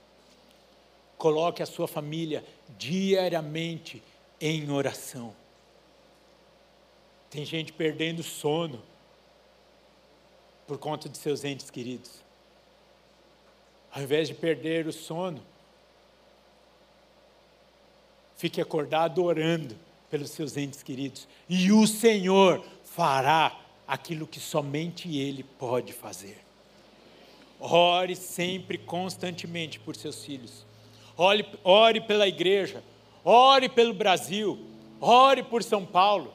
Coloque 1.16 1.62
a 1.62 1.66
sua 1.66 1.86
família 1.86 2.44
diariamente 2.76 4.02
em 4.40 4.68
oração. 4.68 5.32
Tem 7.30 7.44
gente 7.44 7.72
perdendo 7.72 8.20
sono 8.24 8.82
por 10.66 10.76
conta 10.76 11.08
de 11.08 11.16
seus 11.16 11.44
entes 11.44 11.70
queridos. 11.70 12.25
Ao 13.96 14.02
invés 14.02 14.28
de 14.28 14.34
perder 14.34 14.86
o 14.86 14.92
sono, 14.92 15.42
fique 18.36 18.60
acordado 18.60 19.24
orando 19.24 19.74
pelos 20.10 20.32
seus 20.32 20.54
entes 20.58 20.82
queridos. 20.82 21.26
E 21.48 21.72
o 21.72 21.86
Senhor 21.86 22.62
fará 22.84 23.58
aquilo 23.88 24.26
que 24.26 24.38
somente 24.38 25.16
Ele 25.16 25.42
pode 25.42 25.94
fazer. 25.94 26.38
Ore 27.58 28.14
sempre, 28.14 28.76
constantemente 28.76 29.80
por 29.80 29.96
seus 29.96 30.22
filhos. 30.22 30.66
Ore, 31.16 31.46
ore 31.64 32.02
pela 32.02 32.28
igreja. 32.28 32.84
Ore 33.24 33.66
pelo 33.66 33.94
Brasil. 33.94 34.62
Ore 35.00 35.42
por 35.42 35.62
São 35.62 35.86
Paulo. 35.86 36.34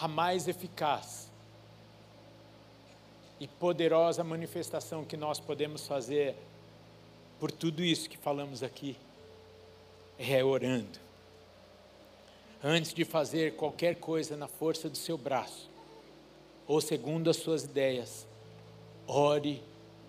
A 0.00 0.08
mais 0.08 0.48
eficaz 0.48 1.24
e 3.44 3.46
poderosa 3.46 4.24
manifestação 4.24 5.04
que 5.04 5.18
nós 5.18 5.38
podemos 5.38 5.86
fazer 5.86 6.34
por 7.38 7.50
tudo 7.50 7.84
isso 7.84 8.08
que 8.08 8.16
falamos 8.16 8.62
aqui 8.62 8.96
é 10.18 10.42
orando 10.42 10.98
antes 12.62 12.94
de 12.94 13.04
fazer 13.04 13.54
qualquer 13.56 13.96
coisa 13.96 14.34
na 14.34 14.48
força 14.48 14.88
do 14.88 14.96
seu 14.96 15.18
braço, 15.18 15.68
ou 16.66 16.80
segundo 16.80 17.28
as 17.28 17.36
suas 17.36 17.64
ideias, 17.64 18.26
ore 19.06 19.62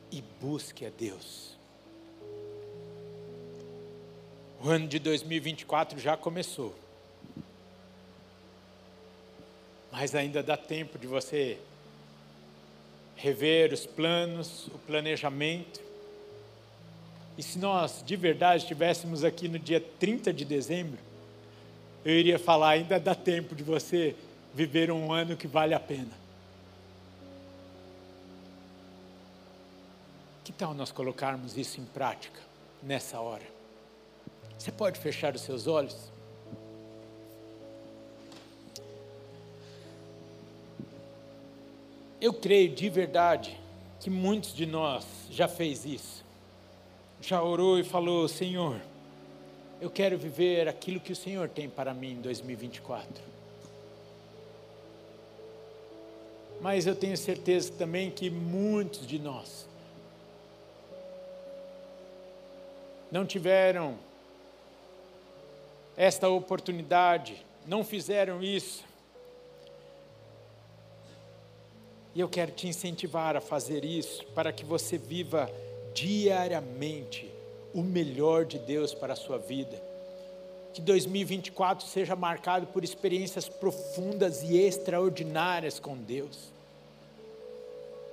e 0.09 0.21
busque 0.39 0.85
a 0.85 0.89
Deus. 0.89 1.57
O 4.63 4.69
ano 4.69 4.87
de 4.87 4.97
2024 4.97 5.99
já 5.99 6.15
começou. 6.15 6.73
Mas 9.91 10.15
ainda 10.15 10.41
dá 10.41 10.55
tempo 10.55 10.97
de 10.97 11.05
você 11.05 11.59
rever 13.15 13.73
os 13.73 13.85
planos, 13.85 14.67
o 14.67 14.77
planejamento. 14.79 15.81
E 17.37 17.43
se 17.43 17.57
nós 17.57 18.03
de 18.05 18.15
verdade 18.15 18.63
estivéssemos 18.63 19.23
aqui 19.23 19.47
no 19.47 19.59
dia 19.59 19.83
30 19.99 20.31
de 20.31 20.45
dezembro, 20.45 20.99
eu 22.03 22.13
iria 22.13 22.37
falar: 22.37 22.69
ainda 22.69 22.99
dá 22.99 23.15
tempo 23.15 23.55
de 23.55 23.63
você 23.63 24.15
viver 24.53 24.91
um 24.91 25.11
ano 25.11 25.35
que 25.35 25.47
vale 25.47 25.73
a 25.73 25.79
pena. 25.79 26.11
Que 30.43 30.51
tal 30.51 30.73
nós 30.73 30.91
colocarmos 30.91 31.57
isso 31.57 31.81
em 31.81 31.85
prática 31.85 32.39
nessa 32.81 33.19
hora? 33.19 33.43
Você 34.57 34.71
pode 34.71 34.99
fechar 34.99 35.35
os 35.35 35.41
seus 35.41 35.67
olhos? 35.67 36.14
Eu 42.25 42.33
creio 42.33 42.69
de 42.69 42.89
verdade 42.89 43.55
que 43.99 44.09
muitos 44.09 44.51
de 44.51 44.65
nós 44.65 45.05
já 45.29 45.47
fez 45.47 45.85
isso. 45.85 46.25
Já 47.21 47.39
orou 47.43 47.77
e 47.77 47.83
falou: 47.83 48.27
Senhor, 48.27 48.81
eu 49.79 49.91
quero 49.91 50.17
viver 50.17 50.67
aquilo 50.67 50.99
que 50.99 51.11
o 51.11 51.15
Senhor 51.15 51.47
tem 51.47 51.69
para 51.69 51.93
mim 51.93 52.13
em 52.13 52.21
2024. 52.21 53.07
Mas 56.59 56.87
eu 56.87 56.95
tenho 56.95 57.15
certeza 57.15 57.71
também 57.73 58.09
que 58.09 58.27
muitos 58.31 59.05
de 59.05 59.19
nós 59.19 59.67
não 63.11 63.23
tiveram 63.23 63.99
esta 65.95 66.27
oportunidade, 66.27 67.45
não 67.67 67.83
fizeram 67.83 68.41
isso. 68.41 68.83
E 72.15 72.21
eu 72.21 72.29
quero 72.29 72.53
te 72.53 72.65
incentivar 72.65 73.35
a 73.35 73.41
fazer 73.41 73.83
isso 73.83 74.23
para 74.33 74.53
que 74.53 74.63
você 74.63 74.97
viva 74.97 75.51
diariamente 75.93 77.29
o 77.73 77.81
melhor 77.83 78.45
de 78.45 78.57
Deus 78.57 78.93
para 78.93 79.11
a 79.11 79.17
sua 79.17 79.37
vida. 79.37 79.83
Que 80.73 80.79
2024 80.79 81.85
seja 81.85 82.15
marcado 82.15 82.67
por 82.67 82.85
experiências 82.85 83.49
profundas 83.49 84.43
e 84.43 84.57
extraordinárias 84.57 85.77
com 85.77 85.97
Deus. 85.97 86.53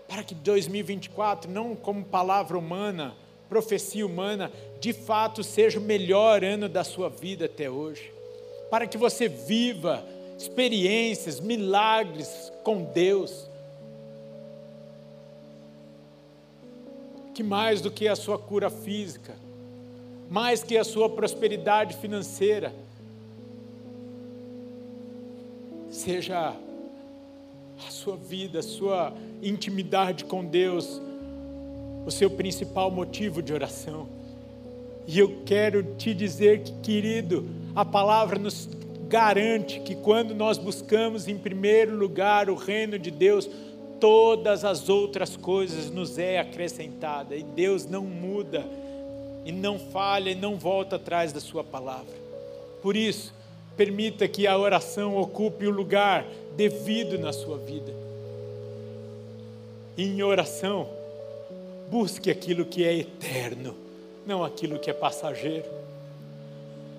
Para 0.09 0.25
que 0.25 0.35
2024, 0.35 1.49
não 1.49 1.77
como 1.77 2.05
palavra 2.05 2.59
humana, 2.59 3.15
profecia 3.49 4.05
humana, 4.05 4.51
de 4.81 4.93
fato 4.93 5.45
seja 5.45 5.79
o 5.79 5.83
melhor 5.83 6.43
ano 6.43 6.69
da 6.69 6.83
sua 6.83 7.09
vida 7.09 7.45
até 7.45 7.71
hoje. 7.71 8.13
Para 8.69 8.85
que 8.85 8.99
você 8.99 9.29
viva 9.29 10.05
experiências, 10.37 11.39
milagres 11.39 12.53
com 12.65 12.83
Deus 12.83 13.52
que 17.35 17.43
mais 17.43 17.81
do 17.81 17.91
que 17.91 18.09
a 18.09 18.17
sua 18.17 18.39
cura 18.39 18.71
física, 18.71 19.35
mais 20.31 20.63
que 20.63 20.77
a 20.77 20.85
sua 20.85 21.09
prosperidade 21.09 21.97
financeira, 21.97 22.75
seja 25.91 26.55
a 27.87 27.91
sua 27.91 28.17
vida, 28.17 28.61
a 28.61 28.63
sua 28.63 29.13
intimidade 29.43 30.25
com 30.25 30.45
Deus, 30.45 31.01
o 32.07 32.11
seu 32.11 32.31
principal 32.31 32.91
motivo 32.91 33.43
de 33.43 33.53
oração. 33.53 34.09
E 35.07 35.19
eu 35.19 35.43
quero 35.45 35.83
te 35.97 36.15
dizer 36.15 36.63
que, 36.63 36.73
querido, 36.81 37.49
a 37.75 37.85
palavra 37.85 38.39
nos 38.39 38.69
garante 39.09 39.81
que 39.81 39.95
quando 39.95 40.35
nós 40.35 40.57
buscamos 40.57 41.29
em 41.29 41.37
primeiro 41.37 41.95
lugar 41.95 42.49
o 42.49 42.55
reino 42.55 42.99
de 42.99 43.11
Deus, 43.11 43.49
todas 44.03 44.65
as 44.65 44.89
outras 44.89 45.37
coisas 45.37 45.89
nos 45.89 46.19
é 46.19 46.41
acrescentada 46.41 47.37
e 47.37 47.45
Deus 47.45 47.87
não 47.87 48.03
muda 48.03 48.67
e 49.45 49.53
não 49.53 49.79
falha 49.79 50.31
e 50.31 50.35
não 50.35 50.57
volta 50.57 50.97
atrás 50.97 51.33
da 51.33 51.39
Sua 51.39 51.63
palavra. 51.63 52.17
Por 52.83 52.97
isso, 52.97 53.33
permita 53.77 54.27
que 54.27 54.45
a 54.45 54.59
oração 54.59 55.17
ocupe 55.17 55.69
o 55.69 55.71
lugar 55.71 56.27
devido 56.57 57.17
na 57.17 57.33
sua 57.33 57.59
vida. 57.59 57.95
Em 59.97 60.21
oração, 60.21 60.89
busque 61.89 62.29
aquilo 62.29 62.65
que 62.65 62.85
é 62.85 62.93
eterno, 62.93 63.77
não 64.27 64.43
aquilo 64.43 64.81
que 64.81 64.91
é 64.91 64.93
passageiro, 64.93 65.71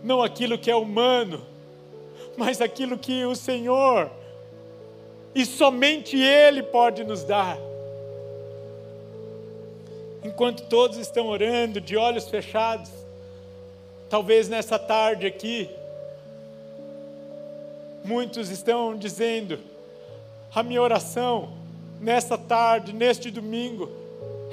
não 0.01 0.21
aquilo 0.21 0.57
que 0.57 0.71
é 0.71 0.75
humano, 0.75 1.41
mas 2.37 2.61
aquilo 2.61 2.97
que 2.97 3.25
o 3.25 3.35
Senhor 3.35 4.09
e 5.35 5.45
somente 5.45 6.17
Ele 6.17 6.61
pode 6.61 7.03
nos 7.03 7.23
dar. 7.23 7.57
Enquanto 10.23 10.63
todos 10.67 10.97
estão 10.97 11.27
orando, 11.27 11.81
de 11.81 11.97
olhos 11.97 12.29
fechados, 12.29 12.89
talvez 14.09 14.47
nessa 14.47 14.79
tarde 14.79 15.27
aqui, 15.27 15.69
muitos 18.03 18.49
estão 18.49 18.95
dizendo: 18.95 19.59
a 20.53 20.63
minha 20.63 20.81
oração 20.81 21.51
nessa 21.99 22.37
tarde, 22.37 22.93
neste 22.93 23.29
domingo, 23.29 23.89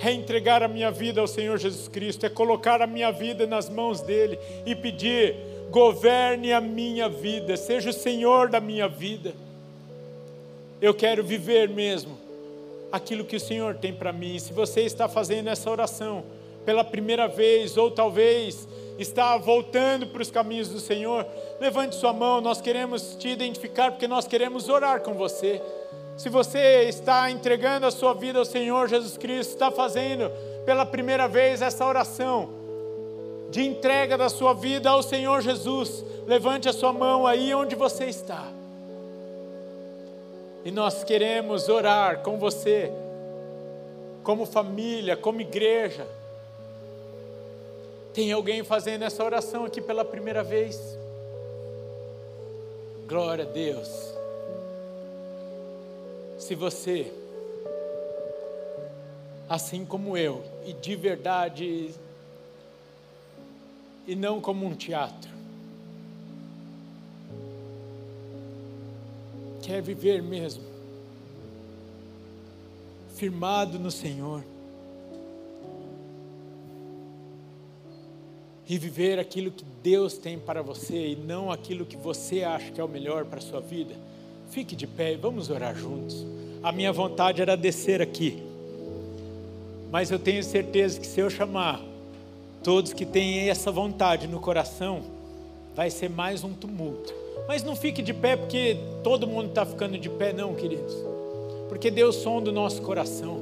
é 0.02 0.12
entregar 0.12 0.62
a 0.62 0.68
minha 0.68 0.90
vida 0.90 1.20
ao 1.20 1.26
Senhor 1.26 1.58
Jesus 1.58 1.86
Cristo, 1.86 2.24
é 2.24 2.30
colocar 2.30 2.80
a 2.80 2.86
minha 2.86 3.12
vida 3.12 3.46
nas 3.46 3.68
mãos 3.68 4.00
dEle 4.00 4.38
e 4.64 4.74
pedir: 4.74 5.36
governe 5.70 6.52
a 6.52 6.60
minha 6.60 7.08
vida, 7.08 7.56
seja 7.56 7.90
o 7.90 7.92
Senhor 7.92 8.48
da 8.48 8.60
minha 8.60 8.88
vida. 8.88 9.34
Eu 10.80 10.94
quero 10.94 11.22
viver 11.22 11.68
mesmo 11.68 12.16
aquilo 12.90 13.24
que 13.24 13.36
o 13.36 13.40
Senhor 13.40 13.74
tem 13.74 13.92
para 13.92 14.12
mim. 14.12 14.38
Se 14.38 14.52
você 14.52 14.80
está 14.80 15.08
fazendo 15.08 15.48
essa 15.48 15.70
oração 15.70 16.24
pela 16.64 16.82
primeira 16.82 17.28
vez, 17.28 17.76
ou 17.76 17.90
talvez 17.90 18.66
está 18.98 19.36
voltando 19.36 20.06
para 20.06 20.22
os 20.22 20.30
caminhos 20.30 20.68
do 20.68 20.80
Senhor, 20.80 21.26
levante 21.60 21.96
sua 21.96 22.12
mão, 22.12 22.40
nós 22.40 22.60
queremos 22.60 23.14
te 23.18 23.28
identificar, 23.28 23.90
porque 23.90 24.08
nós 24.08 24.26
queremos 24.26 24.68
orar 24.68 25.00
com 25.00 25.14
você. 25.14 25.60
Se 26.16 26.28
você 26.28 26.84
está 26.84 27.30
entregando 27.30 27.86
a 27.86 27.90
sua 27.90 28.12
vida 28.14 28.38
ao 28.38 28.44
Senhor 28.44 28.88
Jesus 28.88 29.16
Cristo, 29.16 29.52
está 29.52 29.70
fazendo 29.70 30.30
pela 30.64 30.84
primeira 30.84 31.26
vez 31.26 31.62
essa 31.62 31.86
oração 31.86 32.50
de 33.50 33.62
entrega 33.62 34.16
da 34.16 34.28
sua 34.28 34.54
vida 34.54 34.88
ao 34.88 35.02
Senhor 35.02 35.40
Jesus, 35.40 36.04
levante 36.26 36.68
a 36.68 36.72
sua 36.72 36.92
mão 36.92 37.26
aí 37.26 37.52
onde 37.54 37.74
você 37.74 38.04
está. 38.04 38.59
E 40.64 40.70
nós 40.70 41.02
queremos 41.02 41.68
orar 41.68 42.22
com 42.22 42.38
você, 42.38 42.92
como 44.22 44.44
família, 44.44 45.16
como 45.16 45.40
igreja. 45.40 46.06
Tem 48.12 48.30
alguém 48.32 48.62
fazendo 48.62 49.04
essa 49.04 49.24
oração 49.24 49.64
aqui 49.64 49.80
pela 49.80 50.04
primeira 50.04 50.42
vez? 50.42 50.78
Glória 53.06 53.44
a 53.44 53.48
Deus. 53.48 53.88
Se 56.38 56.54
você, 56.54 57.12
assim 59.48 59.84
como 59.84 60.16
eu, 60.16 60.42
e 60.66 60.72
de 60.72 60.94
verdade, 60.94 61.94
e 64.06 64.14
não 64.14 64.40
como 64.40 64.66
um 64.66 64.74
teatro, 64.74 65.39
quer 69.70 69.80
viver 69.80 70.20
mesmo, 70.20 70.64
firmado 73.14 73.78
no 73.78 73.88
Senhor, 73.88 74.42
e 78.68 78.76
viver 78.76 79.20
aquilo 79.20 79.52
que 79.52 79.64
Deus 79.80 80.18
tem 80.18 80.40
para 80.40 80.60
você 80.60 81.10
e 81.10 81.16
não 81.16 81.52
aquilo 81.52 81.86
que 81.86 81.96
você 81.96 82.42
acha 82.42 82.72
que 82.72 82.80
é 82.80 82.84
o 82.84 82.88
melhor 82.88 83.24
para 83.26 83.38
a 83.38 83.42
sua 83.42 83.60
vida, 83.60 83.94
fique 84.50 84.74
de 84.74 84.88
pé 84.88 85.12
e 85.12 85.16
vamos 85.16 85.50
orar 85.50 85.76
juntos. 85.76 86.26
A 86.64 86.72
minha 86.72 86.92
vontade 86.92 87.40
era 87.40 87.56
descer 87.56 88.02
aqui, 88.02 88.42
mas 89.88 90.10
eu 90.10 90.18
tenho 90.18 90.42
certeza 90.42 90.98
que 90.98 91.06
se 91.06 91.20
eu 91.20 91.30
chamar 91.30 91.80
todos 92.64 92.92
que 92.92 93.06
têm 93.06 93.48
essa 93.48 93.70
vontade 93.70 94.26
no 94.26 94.40
coração, 94.40 95.00
vai 95.76 95.90
ser 95.90 96.10
mais 96.10 96.42
um 96.42 96.52
tumulto. 96.52 97.19
Mas 97.47 97.62
não 97.62 97.74
fique 97.76 98.03
de 98.03 98.12
pé 98.14 98.36
porque 98.36 98.76
todo 99.03 99.26
mundo 99.26 99.49
está 99.49 99.64
ficando 99.66 99.99
de 99.99 100.09
pé, 100.09 100.32
não, 100.32 100.55
queridos. 100.55 100.95
Porque 101.68 101.91
Deus 101.91 102.16
sonda 102.16 102.51
o 102.51 102.53
nosso 102.53 102.82
coração. 102.82 103.38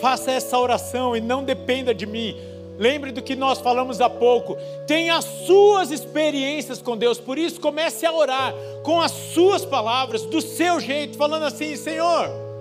Faça 0.00 0.32
essa 0.32 0.58
oração 0.58 1.16
e 1.16 1.20
não 1.20 1.44
dependa 1.44 1.94
de 1.94 2.06
mim. 2.06 2.36
Lembre 2.78 3.12
do 3.12 3.22
que 3.22 3.36
nós 3.36 3.58
falamos 3.58 4.00
há 4.00 4.08
pouco. 4.08 4.56
Tenha 4.86 5.16
as 5.16 5.24
suas 5.24 5.90
experiências 5.90 6.80
com 6.80 6.96
Deus. 6.96 7.18
Por 7.18 7.38
isso, 7.38 7.60
comece 7.60 8.06
a 8.06 8.12
orar 8.12 8.54
com 8.82 9.00
as 9.00 9.12
suas 9.12 9.64
palavras, 9.64 10.22
do 10.22 10.40
seu 10.40 10.80
jeito, 10.80 11.16
falando 11.16 11.44
assim: 11.44 11.76
Senhor. 11.76 12.51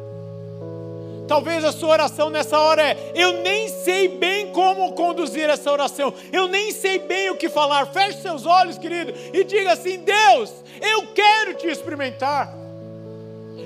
Talvez 1.31 1.63
a 1.63 1.71
sua 1.71 1.91
oração 1.91 2.29
nessa 2.29 2.59
hora 2.59 2.81
é: 2.81 3.13
eu 3.15 3.41
nem 3.41 3.69
sei 3.69 4.09
bem 4.09 4.51
como 4.51 4.91
conduzir 4.91 5.49
essa 5.49 5.71
oração, 5.71 6.13
eu 6.29 6.49
nem 6.49 6.73
sei 6.73 6.99
bem 6.99 7.29
o 7.29 7.37
que 7.37 7.47
falar. 7.47 7.85
Feche 7.85 8.21
seus 8.21 8.45
olhos, 8.45 8.77
querido, 8.77 9.13
e 9.31 9.41
diga 9.45 9.71
assim: 9.71 9.99
Deus, 9.99 10.51
eu 10.81 11.07
quero 11.13 11.53
te 11.53 11.67
experimentar, 11.67 12.53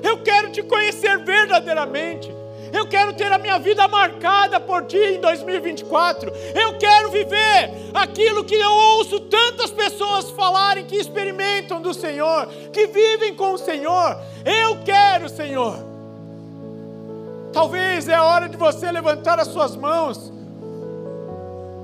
eu 0.03 0.22
quero 0.22 0.51
te 0.51 0.61
conhecer 0.61 1.18
verdadeiramente. 1.18 2.32
Eu 2.72 2.86
quero 2.88 3.13
ter 3.13 3.32
a 3.32 3.38
minha 3.39 3.57
vida 3.57 3.88
marcada 3.88 4.59
por 4.59 4.86
ti 4.86 4.97
em 4.97 5.20
2024. 5.20 6.32
Eu 6.53 6.78
quero 6.78 7.09
viver 7.09 7.72
aquilo 7.95 8.43
que 8.43 8.53
eu 8.53 8.72
ouço 8.72 9.22
tantas 9.22 9.72
pessoas 9.72 10.30
falarem 10.30 10.86
que 10.86 10.97
experimentam 10.97 11.82
do 11.82 11.95
Senhor, 11.95 12.47
que 12.72 12.86
vivem 12.86 13.34
com 13.34 13.53
o 13.53 13.57
Senhor. 13.57 14.20
Eu 14.45 14.84
quero, 14.84 15.30
Senhor. 15.30 15.95
Talvez 17.56 18.10
é 18.10 18.14
a 18.14 18.24
hora 18.26 18.49
de 18.49 18.58
você 18.58 18.91
levantar 18.91 19.39
as 19.39 19.47
suas 19.47 19.78
mãos, 19.78 20.30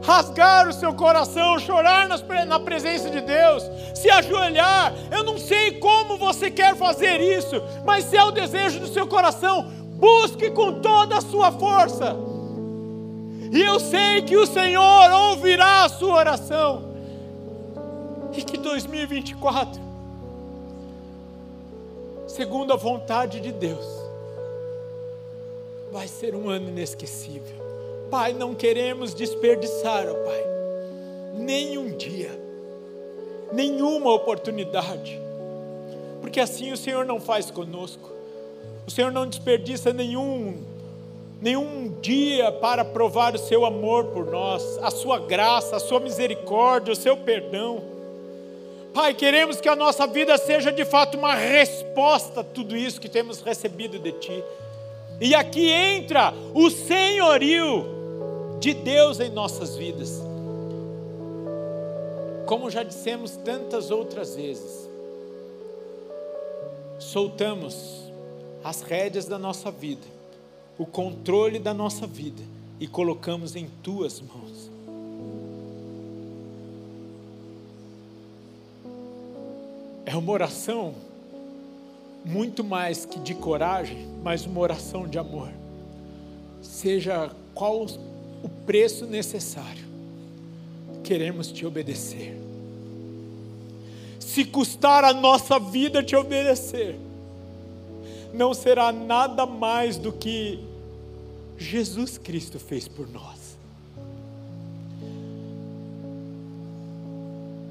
rasgar 0.03 0.67
o 0.67 0.73
seu 0.73 0.93
coração, 0.93 1.57
chorar 1.59 2.09
na 2.45 2.59
presença 2.59 3.09
de 3.09 3.21
Deus, 3.21 3.63
se 3.95 4.09
ajoelhar. 4.09 4.93
Eu 5.09 5.23
não 5.23 5.37
sei 5.37 5.79
como 5.79 6.17
você 6.17 6.51
quer 6.51 6.75
fazer 6.75 7.21
isso, 7.21 7.55
mas 7.85 8.03
se 8.03 8.17
é 8.17 8.23
o 8.25 8.31
desejo 8.31 8.81
do 8.81 8.87
seu 8.87 9.07
coração, 9.07 9.71
busque 9.95 10.51
com 10.51 10.81
toda 10.81 11.15
a 11.15 11.21
sua 11.21 11.53
força. 11.53 12.17
E 13.49 13.61
eu 13.61 13.79
sei 13.79 14.23
que 14.23 14.35
o 14.35 14.45
Senhor 14.45 15.09
ouvirá 15.09 15.85
a 15.85 15.89
sua 15.89 16.15
oração. 16.15 16.91
E 18.33 18.41
que 18.43 18.57
2024, 18.57 19.81
segundo 22.27 22.73
a 22.73 22.75
vontade 22.75 23.39
de 23.39 23.53
Deus, 23.53 24.00
vai 25.91 26.07
ser 26.07 26.33
um 26.35 26.49
ano 26.49 26.69
inesquecível. 26.69 27.59
Pai, 28.09 28.33
não 28.33 28.55
queremos 28.55 29.13
desperdiçar, 29.13 30.07
ó 30.07 30.13
Pai, 30.13 30.45
nenhum 31.35 31.95
dia, 31.95 32.31
nenhuma 33.51 34.13
oportunidade, 34.13 35.19
porque 36.21 36.39
assim 36.39 36.71
o 36.71 36.77
Senhor 36.77 37.05
não 37.05 37.19
faz 37.19 37.51
conosco. 37.51 38.09
O 38.87 38.91
Senhor 38.91 39.11
não 39.11 39.27
desperdiça 39.27 39.93
nenhum 39.93 40.63
nenhum 41.41 41.95
dia 42.01 42.51
para 42.51 42.85
provar 42.85 43.33
o 43.33 43.39
seu 43.39 43.65
amor 43.65 44.05
por 44.05 44.27
nós, 44.27 44.77
a 44.83 44.91
sua 44.91 45.17
graça, 45.17 45.75
a 45.75 45.79
sua 45.79 45.99
misericórdia, 45.99 46.93
o 46.93 46.95
seu 46.95 47.17
perdão. 47.17 47.81
Pai, 48.93 49.15
queremos 49.15 49.59
que 49.59 49.67
a 49.67 49.75
nossa 49.75 50.05
vida 50.05 50.37
seja 50.37 50.71
de 50.71 50.85
fato 50.85 51.17
uma 51.17 51.33
resposta 51.33 52.41
a 52.41 52.43
tudo 52.43 52.77
isso 52.77 53.01
que 53.01 53.09
temos 53.09 53.41
recebido 53.41 53.97
de 53.97 54.11
Ti. 54.11 54.43
E 55.21 55.35
aqui 55.35 55.69
entra 55.69 56.33
o 56.51 56.71
senhorio 56.71 57.85
de 58.59 58.73
Deus 58.73 59.19
em 59.19 59.29
nossas 59.29 59.75
vidas. 59.75 60.19
Como 62.47 62.71
já 62.71 62.81
dissemos 62.81 63.37
tantas 63.37 63.91
outras 63.91 64.35
vezes, 64.35 64.89
soltamos 66.97 68.11
as 68.63 68.81
rédeas 68.81 69.27
da 69.27 69.37
nossa 69.37 69.69
vida, 69.69 70.07
o 70.75 70.87
controle 70.87 71.59
da 71.59 71.73
nossa 71.73 72.07
vida 72.07 72.41
e 72.79 72.87
colocamos 72.87 73.55
em 73.55 73.69
tuas 73.83 74.19
mãos. 74.19 74.71
É 80.03 80.17
uma 80.17 80.31
oração 80.31 80.95
muito 82.23 82.63
mais 82.63 83.05
que 83.05 83.19
de 83.19 83.33
coragem, 83.33 84.07
mas 84.23 84.45
uma 84.45 84.59
oração 84.59 85.07
de 85.07 85.17
amor. 85.17 85.49
Seja 86.61 87.31
qual 87.53 87.85
o 88.43 88.49
preço 88.65 89.05
necessário, 89.05 89.85
queremos 91.03 91.51
te 91.51 91.65
obedecer. 91.65 92.39
Se 94.19 94.45
custar 94.45 95.03
a 95.03 95.13
nossa 95.13 95.59
vida 95.59 96.01
te 96.01 96.15
obedecer, 96.15 96.97
não 98.33 98.53
será 98.53 98.91
nada 98.91 99.45
mais 99.45 99.97
do 99.97 100.11
que 100.11 100.59
Jesus 101.57 102.17
Cristo 102.17 102.59
fez 102.59 102.87
por 102.87 103.09
nós. 103.09 103.57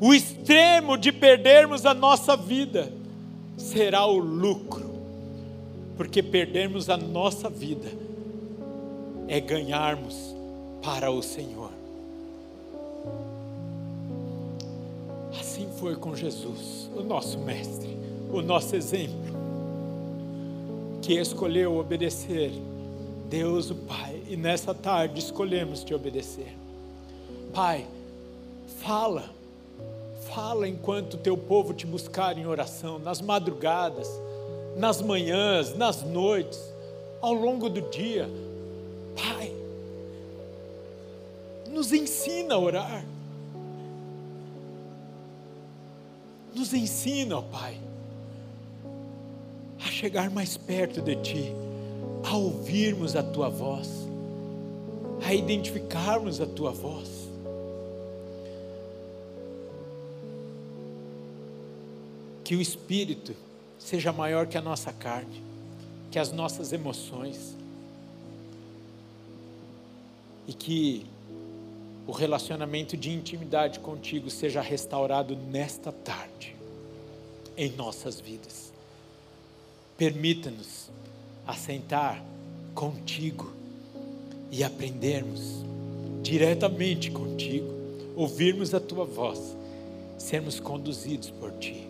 O 0.00 0.14
extremo 0.14 0.96
de 0.96 1.12
perdermos 1.12 1.84
a 1.84 1.92
nossa 1.92 2.36
vida 2.36 2.92
será 3.60 4.06
o 4.06 4.18
lucro, 4.18 4.90
porque 5.96 6.22
perdermos 6.22 6.88
a 6.88 6.96
nossa 6.96 7.48
vida 7.48 7.88
é 9.28 9.38
ganharmos 9.38 10.34
para 10.82 11.10
o 11.10 11.22
Senhor. 11.22 11.70
Assim 15.38 15.68
foi 15.78 15.94
com 15.94 16.16
Jesus, 16.16 16.90
o 16.96 17.02
nosso 17.02 17.38
Mestre, 17.38 17.96
o 18.32 18.40
nosso 18.40 18.74
exemplo. 18.74 19.30
que 21.02 21.14
escolheu 21.14 21.78
obedecer 21.78 22.52
Deus 23.28 23.70
o 23.70 23.74
Pai, 23.74 24.22
e 24.28 24.36
nessa 24.36 24.74
tarde 24.74 25.18
escolhemos 25.18 25.82
te 25.82 25.94
obedecer. 25.94 26.56
Pai, 27.52 27.86
fala, 28.80 29.30
fala 30.34 30.68
enquanto 30.68 31.16
teu 31.16 31.36
povo 31.36 31.74
te 31.74 31.86
buscar 31.86 32.38
em 32.38 32.46
oração, 32.46 32.98
nas 32.98 33.20
madrugadas, 33.20 34.08
nas 34.76 35.02
manhãs, 35.02 35.76
nas 35.76 36.02
noites, 36.02 36.60
ao 37.20 37.32
longo 37.32 37.68
do 37.68 37.82
dia. 37.82 38.28
Pai, 39.16 39.52
nos 41.68 41.92
ensina 41.92 42.54
a 42.54 42.58
orar. 42.58 43.04
Nos 46.54 46.74
ensina, 46.74 47.38
ó 47.38 47.42
Pai, 47.42 47.78
a 49.78 49.88
chegar 49.88 50.30
mais 50.30 50.56
perto 50.56 51.00
de 51.00 51.14
Ti, 51.16 51.54
a 52.24 52.36
ouvirmos 52.36 53.14
a 53.14 53.22
Tua 53.22 53.48
voz, 53.48 53.88
a 55.24 55.32
identificarmos 55.32 56.40
a 56.40 56.46
Tua 56.46 56.72
voz. 56.72 57.19
Que 62.50 62.56
o 62.56 62.60
Espírito 62.60 63.32
seja 63.78 64.12
maior 64.12 64.44
que 64.48 64.58
a 64.58 64.60
nossa 64.60 64.92
carne, 64.92 65.40
que 66.10 66.18
as 66.18 66.32
nossas 66.32 66.72
emoções, 66.72 67.54
e 70.48 70.52
que 70.52 71.06
o 72.08 72.10
relacionamento 72.10 72.96
de 72.96 73.08
intimidade 73.08 73.78
contigo 73.78 74.28
seja 74.28 74.60
restaurado 74.60 75.36
nesta 75.36 75.92
tarde, 75.92 76.56
em 77.56 77.70
nossas 77.70 78.18
vidas. 78.18 78.72
Permita-nos 79.96 80.90
assentar 81.46 82.20
contigo 82.74 83.52
e 84.50 84.64
aprendermos 84.64 85.64
diretamente 86.20 87.12
contigo, 87.12 87.72
ouvirmos 88.16 88.74
a 88.74 88.80
tua 88.80 89.04
voz, 89.04 89.56
sermos 90.18 90.58
conduzidos 90.58 91.30
por 91.30 91.52
ti. 91.52 91.88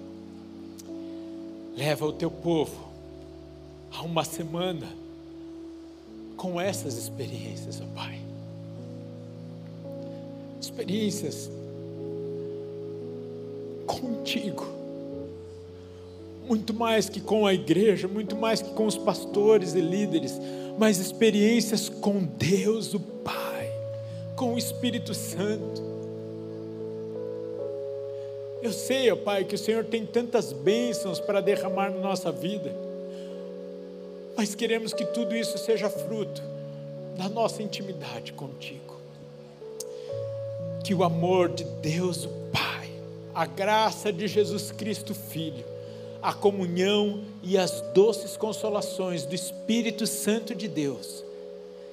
Leva 1.77 2.05
o 2.07 2.12
teu 2.12 2.31
povo 2.31 2.89
a 3.93 4.03
uma 4.03 4.25
semana 4.25 4.89
com 6.37 6.61
essas 6.61 6.97
experiências, 6.97 7.81
ó 7.81 7.87
Pai 7.95 8.31
experiências 10.81 11.51
contigo. 13.87 14.66
Muito 16.47 16.75
mais 16.75 17.09
que 17.09 17.21
com 17.21 17.47
a 17.47 17.55
igreja, 17.55 18.09
muito 18.09 18.35
mais 18.37 18.61
que 18.61 18.71
com 18.71 18.87
os 18.87 18.97
pastores 18.97 19.75
e 19.75 19.81
líderes, 19.81 20.41
mas 20.79 20.99
experiências 20.99 21.89
com 21.89 22.25
Deus, 22.25 22.95
o 22.95 23.01
Pai, 23.01 23.71
com 24.37 24.55
o 24.55 24.59
Espírito 24.59 25.14
Santo. 25.14 25.89
Eu 28.63 28.73
sei, 28.73 29.11
ó 29.11 29.17
Pai, 29.17 29.45
que 29.45 29.55
o 29.55 29.59
Senhor 29.59 29.85
tem 29.85 30.05
tantas 30.05 30.53
bênçãos 30.53 31.19
para 31.19 31.41
derramar 31.41 31.91
na 31.91 31.99
nossa 31.99 32.31
vida, 32.31 32.75
mas 34.37 34.55
queremos 34.55 34.93
que 34.93 35.05
tudo 35.05 35.35
isso 35.35 35.57
seja 35.59 35.89
fruto 35.89 36.43
da 37.17 37.29
nossa 37.29 37.63
intimidade 37.63 38.33
contigo. 38.33 38.99
Que 40.85 40.95
o 40.95 41.05
amor 41.05 41.51
de 41.51 41.65
Deus, 41.65 42.25
o 42.25 42.31
Pai, 42.53 42.91
a 43.35 43.47
graça 43.47 44.13
de 44.13 44.27
Jesus 44.29 44.71
Cristo, 44.71 45.15
Filho, 45.15 45.65
a 46.23 46.35
comunhão 46.35 47.23
e 47.43 47.57
as 47.57 47.81
doces 47.95 48.37
consolações 48.37 49.25
do 49.25 49.35
Espírito 49.35 50.07
Santo 50.07 50.55
de 50.55 50.69
Deus, 50.69 51.25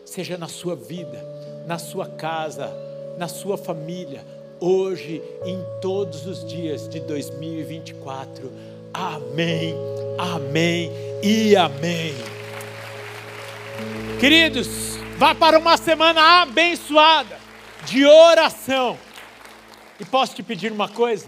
seja 0.03 0.38
na 0.38 0.47
sua 0.47 0.76
vida, 0.76 1.24
na 1.65 1.78
sua 1.78 2.07
casa, 2.07 2.74
na 3.18 3.28
sua 3.28 3.57
família, 3.57 4.24
hoje 4.60 5.22
em 5.45 5.60
todos 5.82 6.26
os 6.26 6.45
dias 6.45 6.88
de 6.88 6.99
2024. 6.99 8.51
Amém, 8.93 9.76
amém 10.18 10.91
e 11.22 11.55
amém. 11.55 12.14
Queridos, 14.20 14.68
vá 15.18 15.36
para 15.36 15.60
uma 15.60 15.78
semana 15.78 16.41
abençoada 16.41 17.38
de 17.86 18.05
oração. 18.05 18.97
E 19.99 20.05
posso 20.05 20.36
te 20.36 20.43
pedir 20.43 20.72
uma 20.72 20.89
coisa? 20.89 21.28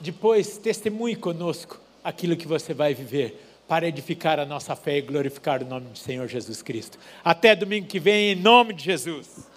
Depois, 0.00 0.58
testemunhe 0.58 1.16
conosco 1.16 1.80
aquilo 2.02 2.36
que 2.36 2.46
você 2.46 2.72
vai 2.72 2.94
viver 2.94 3.44
para 3.66 3.86
edificar 3.86 4.38
a 4.40 4.46
nossa 4.46 4.74
fé 4.74 4.98
e 4.98 5.02
glorificar 5.02 5.62
o 5.62 5.66
nome 5.66 5.88
do 5.88 5.98
Senhor 5.98 6.26
Jesus 6.26 6.62
Cristo. 6.62 6.98
Até 7.22 7.54
domingo 7.54 7.86
que 7.86 8.00
vem, 8.00 8.32
em 8.32 8.34
nome 8.34 8.72
de 8.72 8.84
Jesus. 8.84 9.47